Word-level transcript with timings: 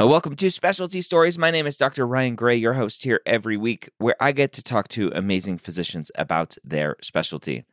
Uh, 0.00 0.06
welcome 0.06 0.34
to 0.34 0.50
Specialty 0.50 1.02
Stories. 1.02 1.38
My 1.38 1.50
name 1.50 1.66
is 1.66 1.76
Dr. 1.76 2.06
Ryan 2.06 2.34
Gray, 2.34 2.56
your 2.56 2.72
host 2.72 3.04
here 3.04 3.20
every 3.26 3.58
week, 3.58 3.90
where 3.98 4.16
I 4.20 4.32
get 4.32 4.52
to 4.54 4.62
talk 4.62 4.88
to 4.88 5.12
amazing 5.14 5.58
physicians 5.58 6.10
about 6.14 6.56
their 6.64 6.96
specialty. 7.02 7.64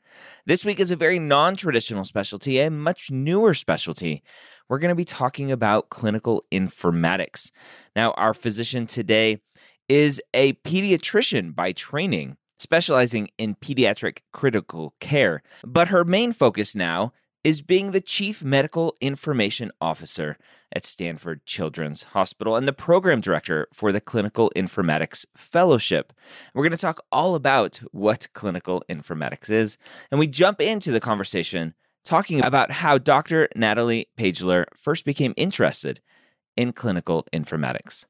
This 0.45 0.65
week 0.65 0.81
is 0.81 0.91
a 0.91 0.97
very 0.97 1.17
non 1.17 1.55
traditional 1.55 2.03
specialty, 2.03 2.59
a 2.59 2.69
much 2.69 3.09
newer 3.09 3.53
specialty. 3.53 4.21
We're 4.67 4.79
going 4.79 4.89
to 4.89 4.95
be 4.95 5.05
talking 5.05 5.49
about 5.51 5.89
clinical 5.89 6.43
informatics. 6.51 7.51
Now, 7.95 8.11
our 8.11 8.33
physician 8.33 8.85
today 8.85 9.39
is 9.87 10.21
a 10.33 10.53
pediatrician 10.53 11.55
by 11.55 11.71
training, 11.71 12.35
specializing 12.59 13.29
in 13.37 13.55
pediatric 13.55 14.19
critical 14.33 14.93
care, 14.99 15.41
but 15.65 15.87
her 15.87 16.03
main 16.03 16.33
focus 16.33 16.75
now 16.75 17.13
is 17.43 17.61
being 17.61 17.91
the 17.91 18.01
Chief 18.01 18.43
Medical 18.43 18.95
Information 18.99 19.71
Officer 19.79 20.37
at 20.73 20.83
Stanford 20.83 21.45
Children's 21.45 22.03
Hospital 22.03 22.55
and 22.55 22.67
the 22.67 22.73
Program 22.73 23.21
Director 23.21 23.67
for 23.73 23.91
the 23.91 24.01
Clinical 24.01 24.51
Informatics 24.55 25.25
Fellowship. 25.37 26.11
We're 26.53 26.63
going 26.63 26.71
to 26.71 26.77
talk 26.77 27.05
all 27.11 27.35
about 27.35 27.77
what 27.91 28.27
clinical 28.33 28.83
informatics 28.89 29.49
is, 29.49 29.77
and 30.11 30.19
we 30.19 30.27
jump 30.27 30.59
into 30.59 30.91
the 30.91 30.99
conversation 30.99 31.73
talking 32.03 32.43
about 32.43 32.71
how 32.71 32.97
Dr. 32.97 33.47
Natalie 33.55 34.07
Pageler 34.17 34.65
first 34.75 35.05
became 35.05 35.33
interested 35.37 36.01
in 36.57 36.73
clinical 36.73 37.25
informatics. 37.33 38.05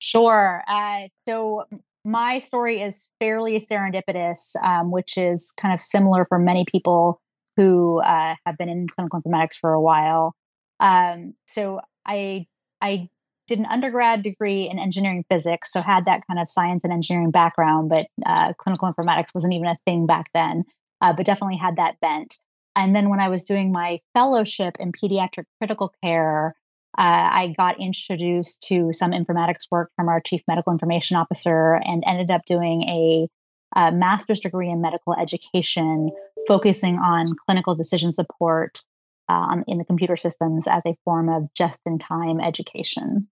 Sure. 0.00 0.62
Uh, 0.68 1.08
so, 1.28 1.64
my 2.04 2.38
story 2.38 2.80
is 2.80 3.08
fairly 3.18 3.58
serendipitous, 3.58 4.56
um, 4.64 4.90
which 4.90 5.18
is 5.18 5.52
kind 5.52 5.74
of 5.74 5.80
similar 5.80 6.24
for 6.24 6.38
many 6.38 6.64
people 6.64 7.20
who 7.58 8.00
uh, 8.00 8.36
have 8.46 8.56
been 8.56 8.68
in 8.68 8.86
clinical 8.86 9.20
informatics 9.20 9.58
for 9.60 9.72
a 9.72 9.80
while. 9.80 10.34
Um, 10.78 11.34
so 11.48 11.80
I 12.06 12.46
I 12.80 13.08
did 13.48 13.58
an 13.58 13.66
undergrad 13.66 14.22
degree 14.22 14.68
in 14.70 14.78
engineering 14.78 15.24
physics, 15.28 15.72
so 15.72 15.80
had 15.80 16.04
that 16.04 16.22
kind 16.28 16.40
of 16.40 16.48
science 16.48 16.84
and 16.84 16.92
engineering 16.92 17.32
background, 17.32 17.88
but 17.88 18.06
uh, 18.24 18.52
clinical 18.58 18.90
informatics 18.90 19.34
wasn't 19.34 19.54
even 19.54 19.66
a 19.66 19.74
thing 19.84 20.06
back 20.06 20.26
then. 20.32 20.64
Uh, 21.00 21.12
but 21.12 21.26
definitely 21.26 21.56
had 21.56 21.76
that 21.76 21.98
bent. 22.00 22.38
And 22.76 22.94
then 22.94 23.08
when 23.08 23.20
I 23.20 23.28
was 23.28 23.44
doing 23.44 23.72
my 23.72 24.00
fellowship 24.14 24.76
in 24.78 24.92
pediatric 24.92 25.44
critical 25.58 25.92
care, 26.02 26.54
uh, 26.96 27.00
I 27.00 27.54
got 27.56 27.80
introduced 27.80 28.62
to 28.68 28.92
some 28.92 29.12
informatics 29.12 29.70
work 29.70 29.90
from 29.96 30.08
our 30.08 30.20
chief 30.20 30.42
medical 30.46 30.72
information 30.72 31.16
officer 31.16 31.74
and 31.74 32.04
ended 32.06 32.30
up 32.30 32.44
doing 32.44 32.82
a 32.82 33.28
a 33.76 33.92
master's 33.92 34.40
degree 34.40 34.70
in 34.70 34.80
medical 34.80 35.14
education, 35.14 36.10
focusing 36.46 36.98
on 36.98 37.26
clinical 37.46 37.74
decision 37.74 38.12
support 38.12 38.82
um, 39.28 39.64
in 39.66 39.78
the 39.78 39.84
computer 39.84 40.16
systems 40.16 40.66
as 40.66 40.84
a 40.86 40.96
form 41.04 41.28
of 41.28 41.52
just 41.54 41.80
in 41.86 41.98
time 41.98 42.40
education. 42.40 43.28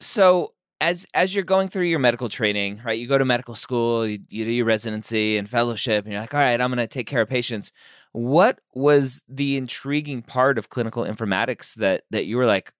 So, 0.00 0.54
as 0.80 1.06
as 1.14 1.34
you're 1.34 1.44
going 1.44 1.68
through 1.68 1.84
your 1.84 1.98
medical 1.98 2.28
training, 2.28 2.82
right? 2.84 2.98
You 2.98 3.06
go 3.06 3.18
to 3.18 3.24
medical 3.24 3.54
school, 3.54 4.06
you, 4.06 4.18
you 4.28 4.44
do 4.44 4.50
your 4.50 4.66
residency 4.66 5.36
and 5.36 5.48
fellowship, 5.48 6.04
and 6.04 6.12
you're 6.12 6.20
like, 6.20 6.34
all 6.34 6.40
right, 6.40 6.60
I'm 6.60 6.68
going 6.68 6.78
to 6.78 6.86
take 6.86 7.06
care 7.06 7.20
of 7.20 7.28
patients. 7.28 7.72
What 8.12 8.60
was 8.74 9.22
the 9.28 9.56
intriguing 9.56 10.22
part 10.22 10.58
of 10.58 10.70
clinical 10.70 11.04
informatics 11.04 11.74
that 11.76 12.02
that 12.10 12.26
you 12.26 12.36
were 12.36 12.46
like, 12.46 12.72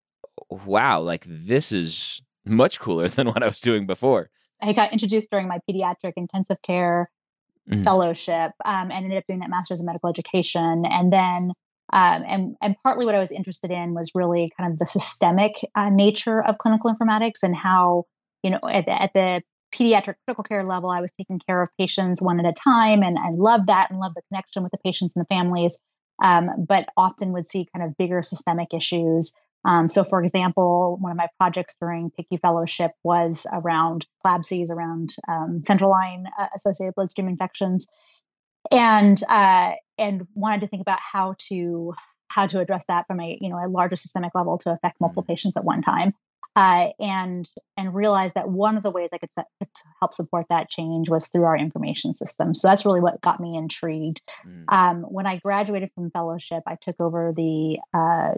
wow, 0.50 1.00
like 1.00 1.24
this 1.26 1.72
is 1.72 2.20
much 2.44 2.80
cooler 2.80 3.08
than 3.08 3.28
what 3.28 3.42
I 3.42 3.46
was 3.46 3.60
doing 3.60 3.86
before? 3.86 4.30
I 4.60 4.72
got 4.72 4.92
introduced 4.92 5.30
during 5.30 5.48
my 5.48 5.58
pediatric 5.68 6.12
intensive 6.16 6.60
care 6.62 7.10
mm-hmm. 7.70 7.82
fellowship 7.82 8.52
um, 8.64 8.90
and 8.90 9.04
ended 9.04 9.18
up 9.18 9.24
doing 9.26 9.40
that 9.40 9.50
master's 9.50 9.80
in 9.80 9.86
medical 9.86 10.08
education. 10.08 10.84
And 10.86 11.12
then, 11.12 11.52
um, 11.92 12.24
and, 12.26 12.56
and 12.62 12.76
partly 12.82 13.06
what 13.06 13.14
I 13.14 13.18
was 13.18 13.32
interested 13.32 13.70
in 13.70 13.94
was 13.94 14.12
really 14.14 14.52
kind 14.58 14.72
of 14.72 14.78
the 14.78 14.86
systemic 14.86 15.54
uh, 15.74 15.90
nature 15.90 16.42
of 16.42 16.58
clinical 16.58 16.94
informatics 16.94 17.42
and 17.42 17.54
how, 17.54 18.04
you 18.42 18.50
know, 18.50 18.60
at 18.70 18.86
the, 18.86 19.02
at 19.02 19.12
the 19.14 19.42
pediatric 19.74 20.14
critical 20.24 20.44
care 20.44 20.64
level, 20.64 20.90
I 20.90 21.00
was 21.00 21.12
taking 21.12 21.38
care 21.38 21.60
of 21.60 21.68
patients 21.78 22.22
one 22.22 22.38
at 22.38 22.46
a 22.46 22.52
time. 22.52 23.02
And 23.02 23.18
I 23.18 23.30
loved 23.30 23.66
that 23.68 23.90
and 23.90 23.98
loved 23.98 24.16
the 24.16 24.22
connection 24.30 24.62
with 24.62 24.72
the 24.72 24.78
patients 24.78 25.14
and 25.16 25.24
the 25.24 25.34
families. 25.34 25.78
Um, 26.22 26.50
but 26.68 26.88
often 26.96 27.32
would 27.32 27.46
see 27.46 27.66
kind 27.74 27.84
of 27.84 27.96
bigger 27.96 28.22
systemic 28.22 28.72
issues 28.72 29.34
um, 29.64 29.88
so, 29.88 30.04
for 30.04 30.22
example, 30.22 30.98
one 31.00 31.10
of 31.10 31.16
my 31.16 31.28
projects 31.38 31.76
during 31.80 32.10
PICU 32.10 32.40
Fellowship 32.40 32.92
was 33.02 33.46
around 33.52 34.06
CLABSIs, 34.24 34.70
around 34.70 35.14
um, 35.28 35.62
central 35.66 35.90
line 35.90 36.26
uh, 36.38 36.48
associated 36.54 36.94
bloodstream 36.94 37.28
infections, 37.28 37.86
and 38.70 39.20
uh, 39.28 39.72
and 39.98 40.26
wanted 40.34 40.60
to 40.60 40.66
think 40.66 40.82
about 40.82 40.98
how 41.00 41.34
to 41.48 41.94
how 42.28 42.46
to 42.46 42.60
address 42.60 42.84
that 42.86 43.06
from 43.06 43.20
a 43.20 43.38
you 43.40 43.48
know 43.48 43.56
a 43.56 43.68
larger 43.68 43.96
systemic 43.96 44.34
level 44.34 44.58
to 44.58 44.72
affect 44.72 45.00
multiple 45.00 45.22
mm-hmm. 45.22 45.32
patients 45.32 45.56
at 45.56 45.64
one 45.64 45.80
time, 45.80 46.12
uh, 46.56 46.88
and 47.00 47.48
and 47.78 47.94
realized 47.94 48.34
that 48.34 48.50
one 48.50 48.76
of 48.76 48.82
the 48.82 48.90
ways 48.90 49.08
I 49.14 49.18
could, 49.18 49.32
set, 49.32 49.46
help 49.98 50.12
support 50.12 50.46
that 50.50 50.68
change 50.68 51.08
was 51.08 51.28
through 51.28 51.44
our 51.44 51.56
information 51.56 52.12
system. 52.12 52.54
So 52.54 52.68
that's 52.68 52.84
really 52.84 53.00
what 53.00 53.22
got 53.22 53.40
me 53.40 53.56
intrigued. 53.56 54.20
Mm. 54.46 54.64
Um, 54.68 55.02
when 55.04 55.26
I 55.26 55.38
graduated 55.38 55.90
from 55.94 56.10
fellowship, 56.10 56.62
I 56.66 56.76
took 56.76 57.00
over 57.00 57.32
the 57.34 57.78
uh, 57.94 58.34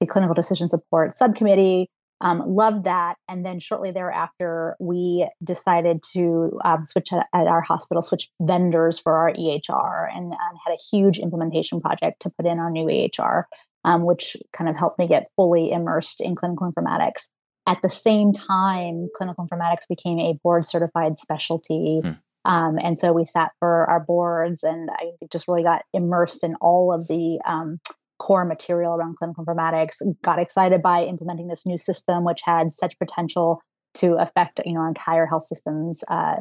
the 0.00 0.06
clinical 0.06 0.34
decision 0.34 0.68
support 0.68 1.16
subcommittee. 1.16 1.88
Um, 2.22 2.42
loved 2.46 2.84
that. 2.84 3.16
And 3.28 3.44
then 3.44 3.60
shortly 3.60 3.90
thereafter, 3.90 4.74
we 4.80 5.28
decided 5.44 6.02
to 6.14 6.58
um, 6.64 6.86
switch 6.86 7.12
at, 7.12 7.26
at, 7.34 7.46
our 7.46 7.60
hospital, 7.60 8.00
switch 8.00 8.30
vendors 8.40 8.98
for 8.98 9.18
our 9.18 9.34
EHR, 9.34 10.08
and 10.10 10.32
um, 10.32 10.58
had 10.66 10.72
a 10.72 10.96
huge 10.96 11.18
implementation 11.18 11.80
project 11.80 12.22
to 12.22 12.30
put 12.30 12.46
in 12.46 12.58
our 12.58 12.70
new 12.70 12.86
EHR, 12.86 13.44
um, 13.84 14.04
which 14.04 14.34
kind 14.52 14.70
of 14.70 14.76
helped 14.76 14.98
me 14.98 15.06
get 15.06 15.30
fully 15.36 15.70
immersed 15.70 16.22
in 16.22 16.34
clinical 16.34 16.72
informatics. 16.72 17.28
At 17.66 17.82
the 17.82 17.90
same 17.90 18.32
time, 18.32 19.08
clinical 19.14 19.46
informatics 19.46 19.88
became 19.88 20.18
a 20.18 20.38
board 20.42 20.64
certified 20.64 21.18
specialty. 21.18 22.00
Hmm. 22.02 22.12
Um, 22.46 22.78
and 22.80 22.96
so 22.96 23.12
we 23.12 23.24
sat 23.24 23.50
for 23.58 23.90
our 23.90 24.00
boards, 24.00 24.62
and 24.62 24.88
I 24.90 25.10
just 25.30 25.48
really 25.48 25.64
got 25.64 25.82
immersed 25.92 26.44
in 26.44 26.54
all 26.60 26.92
of 26.92 27.08
the 27.08 27.40
um, 27.44 27.80
core 28.18 28.44
material 28.44 28.94
around 28.94 29.16
clinical 29.16 29.44
informatics, 29.44 29.96
got 30.22 30.38
excited 30.38 30.82
by 30.82 31.04
implementing 31.04 31.48
this 31.48 31.66
new 31.66 31.76
system, 31.76 32.24
which 32.24 32.40
had 32.44 32.72
such 32.72 32.98
potential 32.98 33.60
to 33.94 34.14
affect 34.14 34.60
you 34.64 34.74
know 34.74 34.86
entire 34.86 35.26
health 35.26 35.44
systems 35.44 36.04
uh, 36.08 36.36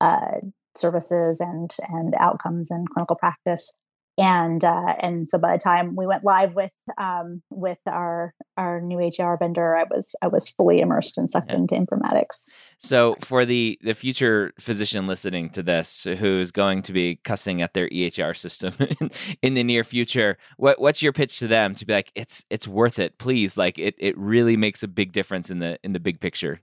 uh, 0.00 0.38
services 0.74 1.40
and 1.40 1.76
and 1.88 2.14
outcomes 2.18 2.70
and 2.70 2.88
clinical 2.90 3.16
practice 3.16 3.72
and 4.20 4.62
uh, 4.62 4.94
and 5.00 5.28
so 5.28 5.38
by 5.38 5.52
the 5.52 5.58
time 5.58 5.96
we 5.96 6.06
went 6.06 6.24
live 6.24 6.54
with 6.54 6.72
um, 6.98 7.42
with 7.48 7.78
our 7.86 8.34
our 8.58 8.80
new 8.82 8.98
EHR 8.98 9.38
vendor, 9.38 9.74
I 9.74 9.84
was 9.84 10.14
I 10.20 10.28
was 10.28 10.46
fully 10.46 10.80
immersed 10.80 11.16
and 11.16 11.28
sucked 11.28 11.50
yeah. 11.50 11.56
into 11.56 11.74
informatics. 11.74 12.50
So 12.76 13.16
for 13.22 13.46
the 13.46 13.78
the 13.82 13.94
future 13.94 14.52
physician 14.60 15.06
listening 15.06 15.48
to 15.50 15.62
this, 15.62 16.04
who's 16.04 16.50
going 16.50 16.82
to 16.82 16.92
be 16.92 17.16
cussing 17.16 17.62
at 17.62 17.72
their 17.72 17.88
EHR 17.88 18.36
system 18.36 18.74
in, 19.00 19.10
in 19.40 19.54
the 19.54 19.64
near 19.64 19.84
future, 19.84 20.36
what 20.58 20.78
what's 20.78 21.00
your 21.00 21.14
pitch 21.14 21.38
to 21.38 21.48
them 21.48 21.74
to 21.76 21.86
be 21.86 21.94
like 21.94 22.12
it's 22.14 22.44
it's 22.50 22.68
worth 22.68 22.98
it, 22.98 23.16
please? 23.16 23.56
Like 23.56 23.78
it 23.78 23.94
it 23.96 24.16
really 24.18 24.56
makes 24.56 24.82
a 24.82 24.88
big 24.88 25.12
difference 25.12 25.48
in 25.48 25.60
the 25.60 25.78
in 25.82 25.94
the 25.94 26.00
big 26.00 26.20
picture. 26.20 26.60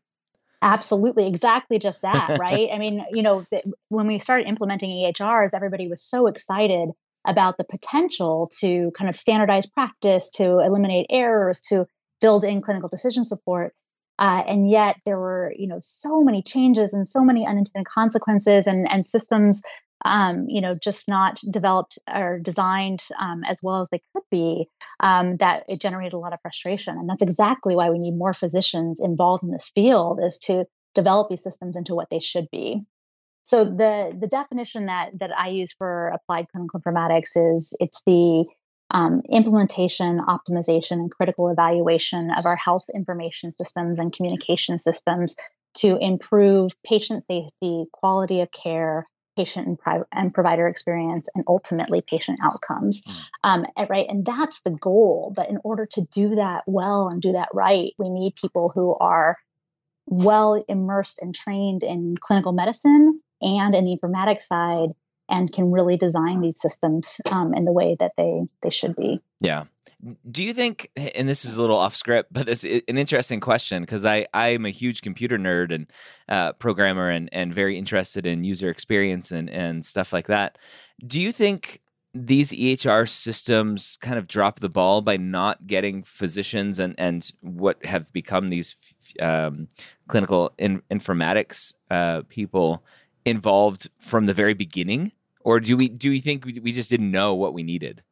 Absolutely, 0.62 1.27
exactly 1.27 1.80
just 1.80 2.01
that, 2.04 2.38
right? 2.39 2.69
I 2.71 2.77
mean, 2.77 3.04
you 3.12 3.24
know, 3.24 3.45
when 3.89 4.06
we 4.06 4.19
started 4.19 4.48
implementing 4.48 4.92
EHRs, 4.92 5.56
everybody 5.56 5.88
was 5.88 6.04
so 6.04 6.27
excited 6.27 6.92
about 7.27 7.57
the 7.57 7.63
potential 7.63 8.50
to 8.59 8.91
kind 8.97 9.09
of 9.09 9.15
standardize 9.15 9.68
practice, 9.68 10.31
to 10.31 10.59
eliminate 10.59 11.06
errors, 11.09 11.59
to 11.59 11.85
build 12.21 12.44
in 12.44 12.62
clinical 12.62 12.89
decision 12.89 13.24
support. 13.24 13.74
Uh, 14.18 14.41
and 14.47 14.71
yet 14.71 14.95
there 15.06 15.19
were, 15.19 15.53
you 15.57 15.68
know, 15.68 15.77
so 15.81 16.21
many 16.21 16.41
changes 16.41 16.94
and 16.94 17.07
so 17.07 17.24
many 17.24 17.45
unintended 17.45 17.85
consequences 17.85 18.65
and, 18.65 18.89
and 18.89 19.06
systems, 19.06 19.62
um, 20.06 20.45
you 20.47 20.59
know, 20.59 20.74
just 20.74 21.07
not 21.07 21.39
developed 21.51 22.00
or 22.12 22.39
designed 22.39 23.03
um, 23.19 23.44
as 23.44 23.59
well 23.62 23.81
as 23.81 23.89
they 23.91 24.01
could 24.13 24.23
be, 24.31 24.68
um, 25.01 25.38
that 25.38 25.63
it 25.69 25.80
generated 25.80 26.13
a 26.13 26.18
lot 26.18 26.33
of 26.33 26.41
frustration. 26.41 26.97
And 26.97 27.07
that's 27.07 27.21
exactly 27.21 27.75
why 27.75 27.91
we 27.91 28.00
need 28.00 28.18
more 28.18 28.33
physicians 28.33 29.00
involved 29.00 29.44
in 29.44 29.51
this 29.51 29.69
field 29.69 30.19
is 30.23 30.39
to 30.39 30.65
develop 30.95 31.30
these 31.30 31.44
systems 31.44 31.77
into 31.77 31.94
what 31.94 32.09
they 32.09 32.19
should 32.19 32.47
be. 32.51 32.83
So 33.47 33.63
the 33.63 34.13
the 34.19 34.27
definition 34.27 34.88
that 34.88 35.17
that 35.19 35.31
I 35.31 35.47
use 35.47 35.71
for 35.71 36.09
applied 36.09 36.47
clinical 36.51 36.81
informatics 36.81 37.31
is 37.38 37.73
it's 37.79 38.03
the 38.05 38.44
um, 38.91 39.21
implementation, 39.29 40.19
optimization, 40.19 40.97
and 40.99 41.09
critical 41.09 41.47
evaluation 41.47 42.29
of 42.38 42.45
our 42.45 42.57
health 42.57 42.89
information 42.94 43.51
systems 43.51 43.99
and 43.99 44.11
communication 44.11 44.77
systems 44.77 45.38
to 45.75 45.97
improve 46.01 46.73
patient 46.85 47.23
safety, 47.31 47.85
quality 47.94 48.41
of 48.41 48.51
care, 48.51 49.07
patient 49.38 49.65
and, 49.65 49.79
pri- 49.79 50.03
and 50.11 50.33
provider 50.33 50.67
experience, 50.67 51.29
and 51.33 51.45
ultimately 51.47 52.03
patient 52.05 52.39
outcomes. 52.44 53.01
Mm. 53.05 53.29
Um, 53.45 53.65
and, 53.77 53.89
right, 53.89 54.07
and 54.09 54.25
that's 54.25 54.59
the 54.63 54.71
goal. 54.71 55.31
But 55.33 55.49
in 55.49 55.57
order 55.63 55.85
to 55.85 56.01
do 56.11 56.35
that 56.35 56.63
well 56.67 57.07
and 57.07 57.21
do 57.21 57.31
that 57.31 57.47
right, 57.53 57.94
we 57.97 58.09
need 58.09 58.35
people 58.35 58.73
who 58.75 58.94
are 58.95 59.38
well 60.05 60.61
immersed 60.67 61.21
and 61.21 61.33
trained 61.33 61.83
in 61.83 62.17
clinical 62.19 62.51
medicine 62.51 63.21
and 63.42 63.75
in 63.75 63.86
the 63.86 63.98
informatics 63.98 64.44
side 64.44 64.89
and 65.30 65.51
can 65.51 65.72
really 65.72 65.98
design 65.98 66.39
these 66.39 66.60
systems 66.60 67.19
um, 67.31 67.54
in 67.54 67.66
the 67.66 67.72
way 67.72 67.95
that 68.00 68.13
they 68.18 68.45
they 68.62 68.69
should 68.69 68.95
be. 68.95 69.22
Yeah. 69.39 69.66
Do 70.30 70.44
you 70.44 70.54
think, 70.54 70.92
and 70.95 71.28
this 71.28 71.44
is 71.44 71.57
a 71.57 71.62
little 71.62 71.78
off 71.78 71.95
script, 71.95 72.31
but 72.31 72.48
it's 72.48 72.63
an 72.63 72.98
interesting 73.00 73.39
question 73.39 73.81
because 73.81 74.06
I 74.06 74.28
I'm 74.34 74.66
a 74.66 74.69
huge 74.69 75.01
computer 75.01 75.39
nerd 75.39 75.74
and 75.74 75.88
uh, 76.30 76.54
programmer 76.54 77.10
and 77.10 77.30
and 77.31 77.54
very 77.54 77.78
interested 77.78 78.25
in 78.25 78.44
user 78.44 78.69
experience 78.69 79.31
and 79.31 79.50
and 79.50 79.86
stuff 79.86 80.13
like 80.13 80.28
that. 80.28 80.57
Do 81.06 81.19
you 81.19 81.31
think 81.31 81.81
these 82.13 82.51
EHR 82.51 83.07
systems 83.07 83.98
kind 84.01 84.18
of 84.18 84.28
drop 84.28 84.60
the 84.60 84.69
ball 84.69 85.01
by 85.01 85.18
not 85.18 85.68
getting 85.68 86.04
physicians 86.04 86.80
and 86.80 86.95
and 86.98 87.31
what 87.42 87.83
have 87.86 88.12
become 88.13 88.50
these 88.50 88.75
um, 89.19 89.68
clinical 90.07 90.54
in, 90.57 90.81
informatics 90.92 91.74
uh, 91.90 92.22
people 92.30 92.83
involved 93.27 93.89
from 94.00 94.25
the 94.25 94.33
very 94.33 94.53
beginning, 94.53 95.12
or 95.41 95.59
do 95.59 95.75
we 95.77 95.88
do 95.88 96.09
we 96.09 96.19
think 96.19 96.45
we 96.45 96.71
just 96.71 96.89
didn't 96.89 97.12
know 97.12 97.35
what 97.35 97.53
we 97.53 97.63
needed? 97.63 98.03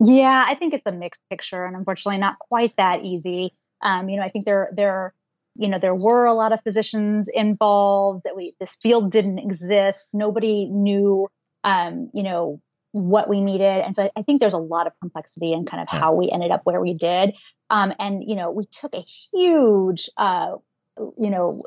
Yeah, 0.00 0.44
I 0.48 0.54
think 0.54 0.74
it's 0.74 0.86
a 0.86 0.92
mixed 0.92 1.20
picture, 1.30 1.64
and 1.64 1.76
unfortunately, 1.76 2.18
not 2.18 2.38
quite 2.38 2.74
that 2.76 3.04
easy. 3.04 3.54
Um, 3.82 4.08
you 4.08 4.16
know, 4.16 4.22
I 4.22 4.28
think 4.28 4.44
there 4.44 4.70
there 4.74 5.14
you 5.56 5.68
know 5.68 5.78
there 5.78 5.94
were 5.94 6.24
a 6.26 6.34
lot 6.34 6.52
of 6.52 6.62
physicians 6.62 7.28
involved. 7.32 8.24
That 8.24 8.36
we 8.36 8.54
this 8.58 8.76
field 8.76 9.12
didn't 9.12 9.38
exist. 9.38 10.08
Nobody 10.12 10.66
knew. 10.66 11.28
Um, 11.64 12.10
you 12.12 12.24
know 12.24 12.60
what 12.92 13.26
we 13.26 13.40
needed 13.40 13.82
and 13.82 13.96
so 13.96 14.10
i 14.16 14.22
think 14.22 14.38
there's 14.38 14.52
a 14.52 14.58
lot 14.58 14.86
of 14.86 14.92
complexity 15.00 15.52
in 15.52 15.64
kind 15.64 15.82
of 15.82 15.88
how 15.88 16.12
we 16.12 16.30
ended 16.30 16.50
up 16.50 16.60
where 16.64 16.80
we 16.80 16.92
did 16.92 17.34
um, 17.70 17.92
and 17.98 18.22
you 18.28 18.36
know 18.36 18.50
we 18.50 18.66
took 18.66 18.94
a 18.94 19.00
huge 19.00 20.10
uh, 20.18 20.56
you 21.16 21.30
know 21.30 21.58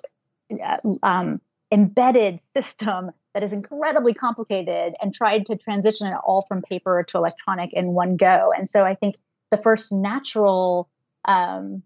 uh, 0.63 0.77
um, 1.01 1.41
embedded 1.71 2.39
system 2.53 3.12
that 3.33 3.44
is 3.44 3.51
incredibly 3.51 4.13
complicated 4.13 4.94
and 5.01 5.13
tried 5.13 5.45
to 5.47 5.57
transition 5.57 6.07
it 6.07 6.15
all 6.25 6.41
from 6.41 6.62
paper 6.62 7.03
to 7.07 7.17
electronic 7.17 7.73
in 7.73 7.88
one 7.88 8.15
go. 8.15 8.51
And 8.56 8.69
so 8.69 8.85
I 8.85 8.95
think 8.95 9.17
the 9.51 9.57
first 9.57 9.91
natural 9.91 10.89
um, 11.25 11.83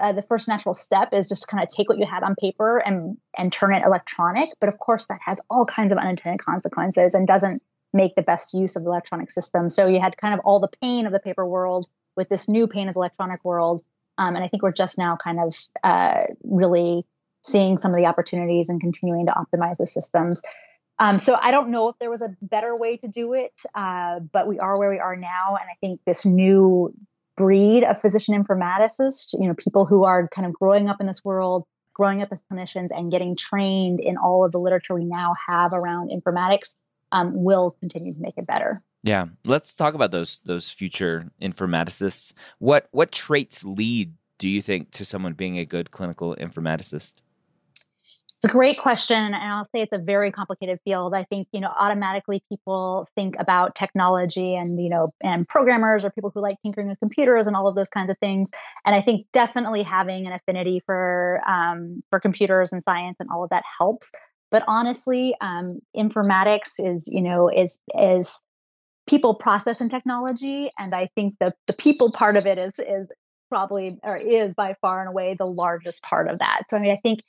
uh, 0.00 0.12
the 0.12 0.22
first 0.22 0.48
natural 0.48 0.74
step 0.74 1.10
is 1.12 1.28
just 1.28 1.48
kind 1.48 1.62
of 1.62 1.68
take 1.68 1.88
what 1.88 1.98
you 1.98 2.06
had 2.06 2.22
on 2.22 2.34
paper 2.34 2.78
and 2.78 3.16
and 3.36 3.52
turn 3.52 3.74
it 3.74 3.82
electronic. 3.84 4.50
But 4.60 4.68
of 4.68 4.78
course, 4.78 5.06
that 5.06 5.20
has 5.24 5.40
all 5.50 5.64
kinds 5.64 5.92
of 5.92 5.98
unintended 5.98 6.44
consequences 6.44 7.14
and 7.14 7.26
doesn't 7.26 7.62
make 7.92 8.14
the 8.14 8.22
best 8.22 8.52
use 8.52 8.76
of 8.76 8.84
the 8.84 8.90
electronic 8.90 9.30
system. 9.30 9.68
So 9.68 9.86
you 9.86 10.00
had 10.00 10.16
kind 10.16 10.34
of 10.34 10.40
all 10.44 10.60
the 10.60 10.68
pain 10.82 11.06
of 11.06 11.12
the 11.12 11.20
paper 11.20 11.46
world 11.46 11.88
with 12.16 12.28
this 12.28 12.48
new 12.48 12.66
pain 12.66 12.88
of 12.88 12.94
the 12.94 13.00
electronic 13.00 13.44
world. 13.44 13.82
Um, 14.18 14.34
and 14.34 14.44
I 14.44 14.48
think 14.48 14.62
we're 14.62 14.72
just 14.72 14.98
now 14.98 15.16
kind 15.16 15.38
of 15.40 15.54
uh, 15.82 16.24
really 16.42 17.06
seeing 17.42 17.76
some 17.76 17.92
of 17.92 17.96
the 17.96 18.06
opportunities 18.06 18.68
and 18.68 18.80
continuing 18.80 19.26
to 19.26 19.32
optimize 19.32 19.78
the 19.78 19.86
systems. 19.86 20.42
Um, 20.98 21.20
so 21.20 21.36
I 21.40 21.50
don't 21.50 21.70
know 21.70 21.88
if 21.88 21.96
there 22.00 22.10
was 22.10 22.22
a 22.22 22.34
better 22.42 22.76
way 22.76 22.96
to 22.96 23.08
do 23.08 23.32
it, 23.32 23.52
uh, 23.74 24.20
but 24.20 24.48
we 24.48 24.58
are 24.58 24.78
where 24.78 24.90
we 24.90 24.98
are 24.98 25.16
now, 25.16 25.56
and 25.60 25.68
I 25.70 25.76
think 25.80 26.00
this 26.06 26.26
new 26.26 26.92
breed 27.36 27.84
of 27.84 28.00
physician 28.00 28.34
informaticists, 28.42 29.32
you 29.32 29.46
know, 29.46 29.54
people 29.54 29.86
who 29.86 30.04
are 30.04 30.26
kind 30.28 30.46
of 30.46 30.52
growing 30.52 30.88
up 30.88 31.00
in 31.00 31.06
this 31.06 31.24
world, 31.24 31.64
growing 31.94 32.20
up 32.20 32.28
as 32.32 32.42
clinicians, 32.52 32.88
and 32.90 33.12
getting 33.12 33.36
trained 33.36 34.00
in 34.00 34.16
all 34.16 34.44
of 34.44 34.50
the 34.50 34.58
literature 34.58 34.94
we 34.94 35.04
now 35.04 35.34
have 35.48 35.72
around 35.72 36.10
informatics, 36.10 36.74
um, 37.12 37.32
will 37.32 37.76
continue 37.80 38.12
to 38.12 38.20
make 38.20 38.34
it 38.36 38.46
better. 38.46 38.80
Yeah, 39.04 39.26
let's 39.46 39.74
talk 39.74 39.94
about 39.94 40.10
those 40.10 40.40
those 40.44 40.70
future 40.70 41.30
informaticists. 41.40 42.32
What 42.58 42.88
what 42.90 43.12
traits 43.12 43.64
lead, 43.64 44.14
do 44.38 44.48
you 44.48 44.60
think, 44.60 44.90
to 44.92 45.04
someone 45.04 45.34
being 45.34 45.58
a 45.58 45.64
good 45.64 45.92
clinical 45.92 46.34
informaticist? 46.36 47.14
It's 48.40 48.52
a 48.52 48.56
great 48.56 48.78
question, 48.78 49.16
and 49.16 49.34
I'll 49.34 49.64
say 49.64 49.80
it's 49.80 49.92
a 49.92 49.98
very 49.98 50.30
complicated 50.30 50.78
field. 50.84 51.12
I 51.12 51.24
think 51.24 51.48
you 51.50 51.60
know 51.60 51.72
automatically 51.76 52.40
people 52.48 53.08
think 53.16 53.34
about 53.36 53.74
technology 53.74 54.54
and 54.54 54.80
you 54.80 54.88
know 54.88 55.12
and 55.20 55.46
programmers 55.48 56.04
or 56.04 56.10
people 56.10 56.30
who 56.32 56.40
like 56.40 56.56
tinkering 56.62 56.88
with 56.88 57.00
computers 57.00 57.48
and 57.48 57.56
all 57.56 57.66
of 57.66 57.74
those 57.74 57.88
kinds 57.88 58.10
of 58.10 58.18
things. 58.18 58.52
And 58.86 58.94
I 58.94 59.02
think 59.02 59.26
definitely 59.32 59.82
having 59.82 60.28
an 60.28 60.32
affinity 60.32 60.80
for 60.86 61.40
um, 61.48 62.04
for 62.10 62.20
computers 62.20 62.72
and 62.72 62.80
science 62.80 63.16
and 63.18 63.28
all 63.28 63.42
of 63.42 63.50
that 63.50 63.64
helps. 63.76 64.12
But 64.52 64.62
honestly, 64.68 65.34
um, 65.40 65.80
informatics 65.96 66.74
is 66.78 67.08
you 67.08 67.22
know 67.22 67.48
is 67.48 67.80
is 67.98 68.40
people 69.08 69.34
process 69.34 69.80
and 69.80 69.90
technology, 69.90 70.70
and 70.78 70.94
I 70.94 71.08
think 71.16 71.34
the 71.40 71.52
the 71.66 71.72
people 71.72 72.12
part 72.12 72.36
of 72.36 72.46
it 72.46 72.56
is 72.56 72.78
is 72.78 73.10
probably 73.48 73.98
or 74.04 74.14
is 74.14 74.54
by 74.54 74.76
far 74.80 75.00
and 75.00 75.08
away 75.08 75.34
the 75.34 75.44
largest 75.44 76.04
part 76.04 76.28
of 76.28 76.38
that. 76.38 76.62
So 76.68 76.76
I 76.76 76.80
mean, 76.80 76.92
I 76.92 77.00
think 77.02 77.22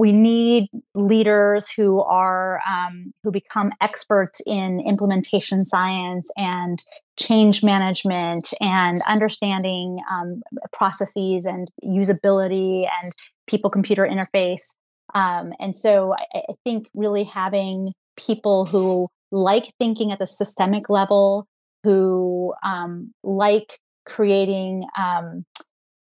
we 0.00 0.12
need 0.12 0.70
leaders 0.94 1.68
who 1.68 2.00
are 2.00 2.62
um, 2.66 3.12
who 3.22 3.30
become 3.30 3.70
experts 3.82 4.40
in 4.46 4.80
implementation 4.80 5.62
science 5.66 6.30
and 6.38 6.82
change 7.18 7.62
management 7.62 8.54
and 8.62 9.02
understanding 9.06 9.98
um, 10.10 10.40
processes 10.72 11.44
and 11.44 11.70
usability 11.84 12.86
and 13.02 13.12
people 13.46 13.68
computer 13.68 14.08
interface. 14.08 14.74
Um, 15.14 15.52
and 15.60 15.76
so 15.76 16.14
I, 16.14 16.38
I, 16.48 16.54
think 16.64 16.88
really 16.94 17.24
having 17.24 17.92
people 18.16 18.64
who 18.64 19.08
like 19.30 19.74
thinking 19.78 20.12
at 20.12 20.18
the 20.18 20.26
systemic 20.26 20.88
level 20.88 21.46
who 21.82 22.54
um, 22.62 23.12
like 23.22 23.78
creating 24.06 24.86
um, 24.96 25.44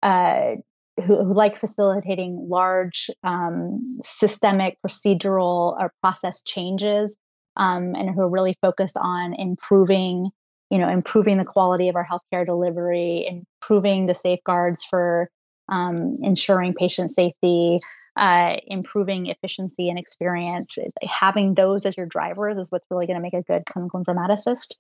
uh, 0.02 0.56
who, 0.98 1.24
who 1.24 1.34
like 1.34 1.56
facilitating 1.56 2.48
large 2.50 3.10
um, 3.24 3.86
systemic 4.04 4.78
procedural 4.86 5.80
or 5.80 5.94
process 6.02 6.42
changes 6.42 7.18
um, 7.58 7.96
and 7.96 8.10
who 8.10 8.22
are 8.22 8.30
really 8.30 8.56
focused 8.62 8.98
on 8.98 9.34
improving 9.34 10.30
you 10.70 10.78
know 10.78 10.90
improving 10.90 11.38
the 11.38 11.46
quality 11.46 11.90
of 11.90 11.96
our 11.96 12.08
healthcare 12.08 12.46
delivery 12.46 13.26
improving 13.28 14.06
the 14.06 14.16
safeguards 14.16 14.84
for 14.84 15.30
um, 15.70 16.12
ensuring 16.22 16.74
patient 16.74 17.12
safety 17.12 17.80
uh, 18.16 18.58
improving 18.68 19.28
efficiency 19.28 19.90
and 19.90 19.98
experience. 19.98 20.78
Having 21.02 21.56
those 21.56 21.86
as 21.86 21.98
your 21.98 22.06
drivers 22.06 22.58
is 22.58 22.72
what's 22.72 22.86
really 22.92 23.08
going 23.08 23.18
to 23.18 23.22
make 23.22 23.34
a 23.34 23.42
good 23.42 23.66
clinical 23.66 24.04
informaticist. 24.04 24.76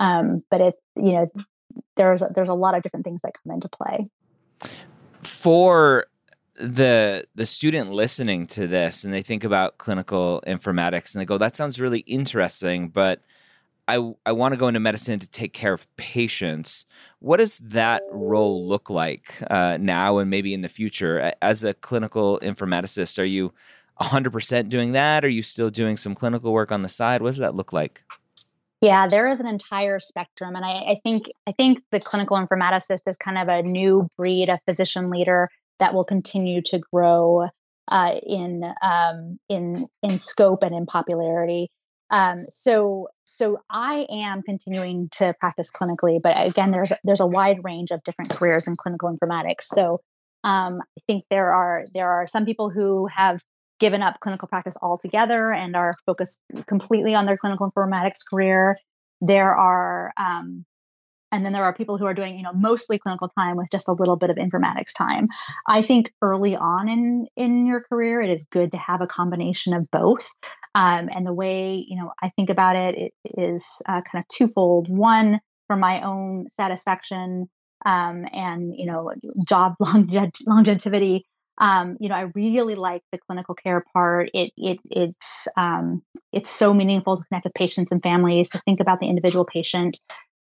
Um, 0.00 0.42
but 0.50 0.60
it 0.60 0.74
you 0.96 1.12
know 1.12 1.30
there's 1.96 2.22
there's 2.34 2.48
a 2.48 2.54
lot 2.54 2.74
of 2.74 2.82
different 2.82 3.04
things 3.04 3.22
that 3.22 3.32
come 3.42 3.52
into 3.52 3.68
play 3.68 4.08
for 5.28 6.06
the 6.58 7.24
the 7.36 7.46
student 7.46 7.92
listening 7.92 8.46
to 8.46 8.66
this 8.66 9.04
and 9.04 9.14
they 9.14 9.22
think 9.22 9.44
about 9.44 9.78
clinical 9.78 10.42
informatics 10.46 11.14
and 11.14 11.20
they 11.20 11.24
go 11.24 11.38
that 11.38 11.54
sounds 11.54 11.80
really 11.80 12.00
interesting 12.00 12.88
but 12.88 13.22
I 13.86 14.12
I 14.26 14.32
want 14.32 14.52
to 14.52 14.58
go 14.58 14.68
into 14.68 14.80
medicine 14.80 15.18
to 15.18 15.30
take 15.30 15.54
care 15.54 15.72
of 15.72 15.86
patients. 15.96 16.84
What 17.20 17.38
does 17.38 17.56
that 17.58 18.02
role 18.12 18.68
look 18.68 18.90
like 18.90 19.42
uh, 19.50 19.78
now 19.80 20.18
and 20.18 20.28
maybe 20.28 20.52
in 20.52 20.60
the 20.60 20.68
future 20.68 21.32
as 21.40 21.64
a 21.64 21.72
clinical 21.72 22.38
informaticist? 22.42 23.18
Are 23.18 23.24
you 23.24 23.54
100% 24.00 24.68
doing 24.68 24.92
that? 24.92 25.24
Are 25.24 25.28
you 25.28 25.42
still 25.42 25.70
doing 25.70 25.96
some 25.96 26.14
clinical 26.14 26.52
work 26.52 26.70
on 26.70 26.82
the 26.82 26.88
side? 26.88 27.22
What 27.22 27.30
does 27.30 27.38
that 27.38 27.54
look 27.54 27.72
like? 27.72 28.02
Yeah, 28.80 29.08
there 29.08 29.28
is 29.28 29.40
an 29.40 29.48
entire 29.48 29.98
spectrum, 29.98 30.54
and 30.54 30.64
I, 30.64 30.92
I, 30.92 30.96
think 31.02 31.28
I 31.48 31.52
think 31.52 31.82
the 31.90 31.98
clinical 31.98 32.36
informaticist 32.36 33.00
is 33.08 33.16
kind 33.16 33.36
of 33.36 33.48
a 33.48 33.62
new 33.62 34.08
breed 34.16 34.48
of 34.48 34.60
physician 34.66 35.08
leader 35.08 35.50
that 35.80 35.94
will 35.94 36.04
continue 36.04 36.62
to 36.62 36.78
grow 36.92 37.48
uh, 37.88 38.14
in 38.24 38.62
um, 38.82 39.38
in 39.48 39.88
in 40.02 40.18
scope 40.18 40.62
and 40.62 40.74
in 40.74 40.86
popularity. 40.86 41.70
Um, 42.10 42.38
so 42.48 43.08
so 43.24 43.58
I 43.68 44.06
am 44.10 44.42
continuing 44.42 45.08
to 45.12 45.34
practice 45.40 45.70
clinically, 45.72 46.20
but 46.22 46.40
again, 46.40 46.70
there's 46.70 46.92
there's 47.02 47.20
a 47.20 47.26
wide 47.26 47.64
range 47.64 47.90
of 47.90 48.04
different 48.04 48.30
careers 48.30 48.68
in 48.68 48.76
clinical 48.76 49.14
informatics. 49.14 49.62
So 49.62 50.00
um, 50.44 50.80
I 50.80 51.00
think 51.06 51.24
there 51.30 51.52
are 51.52 51.84
there 51.94 52.08
are 52.08 52.26
some 52.28 52.44
people 52.44 52.70
who 52.70 53.08
have 53.14 53.42
given 53.78 54.02
up 54.02 54.20
clinical 54.20 54.48
practice 54.48 54.76
altogether 54.82 55.52
and 55.52 55.76
are 55.76 55.92
focused 56.06 56.40
completely 56.66 57.14
on 57.14 57.26
their 57.26 57.36
clinical 57.36 57.70
informatics 57.70 58.20
career. 58.28 58.76
There 59.20 59.54
are, 59.54 60.12
um, 60.16 60.64
and 61.30 61.44
then 61.44 61.52
there 61.52 61.64
are 61.64 61.74
people 61.74 61.98
who 61.98 62.06
are 62.06 62.14
doing, 62.14 62.36
you 62.36 62.42
know, 62.42 62.52
mostly 62.54 62.98
clinical 62.98 63.28
time 63.28 63.56
with 63.56 63.68
just 63.70 63.88
a 63.88 63.92
little 63.92 64.16
bit 64.16 64.30
of 64.30 64.36
informatics 64.36 64.96
time. 64.96 65.28
I 65.66 65.82
think 65.82 66.10
early 66.22 66.56
on 66.56 66.88
in 66.88 67.26
in 67.36 67.66
your 67.66 67.80
career, 67.80 68.20
it 68.22 68.30
is 68.30 68.44
good 68.50 68.72
to 68.72 68.78
have 68.78 69.00
a 69.00 69.06
combination 69.06 69.74
of 69.74 69.90
both. 69.90 70.28
Um, 70.74 71.08
and 71.12 71.26
the 71.26 71.34
way 71.34 71.84
you 71.86 71.96
know 71.96 72.12
I 72.22 72.30
think 72.30 72.48
about 72.50 72.76
it, 72.76 72.94
it 72.96 73.12
is 73.36 73.82
uh, 73.86 74.00
kind 74.00 74.22
of 74.22 74.28
twofold. 74.28 74.88
One, 74.88 75.40
for 75.66 75.76
my 75.76 76.02
own 76.02 76.48
satisfaction 76.48 77.48
um, 77.86 78.24
and 78.32 78.74
you 78.76 78.86
know 78.86 79.12
job 79.46 79.74
longevity 80.46 81.26
um, 81.58 81.96
you 82.00 82.08
know 82.08 82.14
i 82.14 82.30
really 82.34 82.74
like 82.74 83.02
the 83.12 83.18
clinical 83.18 83.54
care 83.54 83.84
part. 83.92 84.30
It, 84.34 84.52
it 84.56 84.78
it's 84.90 85.48
um, 85.56 86.02
it's 86.32 86.50
so 86.50 86.72
meaningful 86.74 87.16
to 87.16 87.24
connect 87.24 87.44
with 87.44 87.54
patients 87.54 87.92
and 87.92 88.02
families 88.02 88.48
to 88.50 88.58
think 88.58 88.80
about 88.80 89.00
the 89.00 89.08
individual 89.08 89.44
patient. 89.44 90.00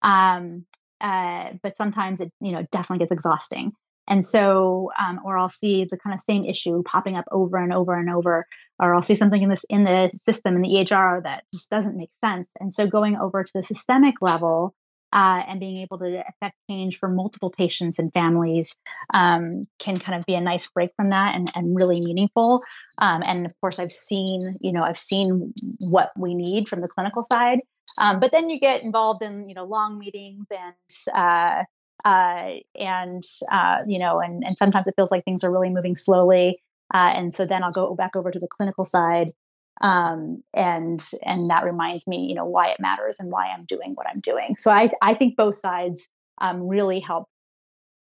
Um, 0.01 0.65
uh, 1.01 1.51
but 1.63 1.75
sometimes 1.75 2.21
it 2.21 2.31
you 2.41 2.51
know 2.51 2.65
definitely 2.71 3.03
gets 3.03 3.11
exhausting. 3.11 3.71
And 4.07 4.25
so 4.25 4.91
um, 4.99 5.19
or 5.23 5.37
i'll 5.37 5.49
see 5.49 5.85
the 5.85 5.97
kind 5.97 6.13
of 6.13 6.21
same 6.21 6.43
issue 6.45 6.81
popping 6.83 7.15
up 7.15 7.25
over 7.31 7.57
and 7.57 7.71
over 7.71 7.97
and 7.97 8.09
over 8.09 8.47
or 8.79 8.95
i'll 8.95 9.03
see 9.03 9.15
something 9.15 9.43
in 9.43 9.49
this 9.49 9.65
in 9.69 9.83
the 9.83 10.09
system 10.17 10.55
in 10.55 10.61
the 10.63 10.79
ehr 10.79 11.21
that 11.23 11.43
just 11.53 11.69
doesn't 11.69 11.97
make 11.97 12.09
sense. 12.23 12.49
And 12.59 12.73
so 12.73 12.87
going 12.87 13.17
over 13.17 13.43
to 13.43 13.51
the 13.53 13.63
systemic 13.63 14.15
level 14.21 14.73
uh, 15.13 15.41
and 15.47 15.59
being 15.59 15.77
able 15.77 15.97
to 15.97 16.23
affect 16.27 16.55
change 16.69 16.97
for 16.97 17.09
multiple 17.09 17.49
patients 17.49 17.99
and 17.99 18.13
families 18.13 18.75
um, 19.13 19.63
can 19.79 19.97
kind 19.99 20.19
of 20.19 20.25
be 20.25 20.35
a 20.35 20.41
nice 20.41 20.67
break 20.69 20.91
from 20.95 21.09
that 21.09 21.35
and, 21.35 21.51
and 21.55 21.75
really 21.75 21.99
meaningful. 21.99 22.61
Um, 22.99 23.23
and 23.25 23.45
of 23.45 23.53
course, 23.61 23.79
I've 23.79 23.91
seen, 23.91 24.57
you 24.61 24.71
know, 24.71 24.83
I've 24.83 24.97
seen 24.99 25.53
what 25.79 26.11
we 26.17 26.35
need 26.35 26.67
from 26.67 26.81
the 26.81 26.87
clinical 26.87 27.23
side. 27.23 27.59
Um, 27.97 28.19
but 28.19 28.31
then 28.31 28.49
you 28.49 28.59
get 28.59 28.83
involved 28.83 29.23
in, 29.23 29.49
you 29.49 29.55
know, 29.55 29.65
long 29.65 29.97
meetings 29.97 30.45
and 30.51 31.15
uh, 31.15 31.63
uh, 32.05 32.55
and 32.75 33.23
uh, 33.51 33.77
you 33.87 33.99
know, 33.99 34.19
and 34.19 34.43
and 34.45 34.55
sometimes 34.57 34.87
it 34.87 34.93
feels 34.95 35.11
like 35.11 35.25
things 35.25 35.43
are 35.43 35.51
really 35.51 35.69
moving 35.69 35.95
slowly. 35.95 36.61
Uh, 36.93 37.11
and 37.15 37.33
so 37.33 37.45
then 37.45 37.63
I'll 37.63 37.71
go 37.71 37.95
back 37.95 38.15
over 38.15 38.31
to 38.31 38.39
the 38.39 38.47
clinical 38.47 38.85
side 38.85 39.31
um, 39.81 40.43
and 40.53 41.03
and 41.23 41.49
that 41.49 41.63
reminds 41.63 42.05
me 42.07 42.25
you 42.27 42.35
know 42.35 42.45
why 42.45 42.69
it 42.69 42.79
matters 42.79 43.17
and 43.19 43.31
why 43.31 43.47
i'm 43.47 43.65
doing 43.65 43.93
what 43.95 44.07
i'm 44.07 44.19
doing. 44.19 44.55
So 44.57 44.71
i 44.71 44.89
i 45.01 45.13
think 45.13 45.37
both 45.37 45.55
sides 45.55 46.09
um, 46.41 46.67
really 46.67 46.99
help 46.99 47.27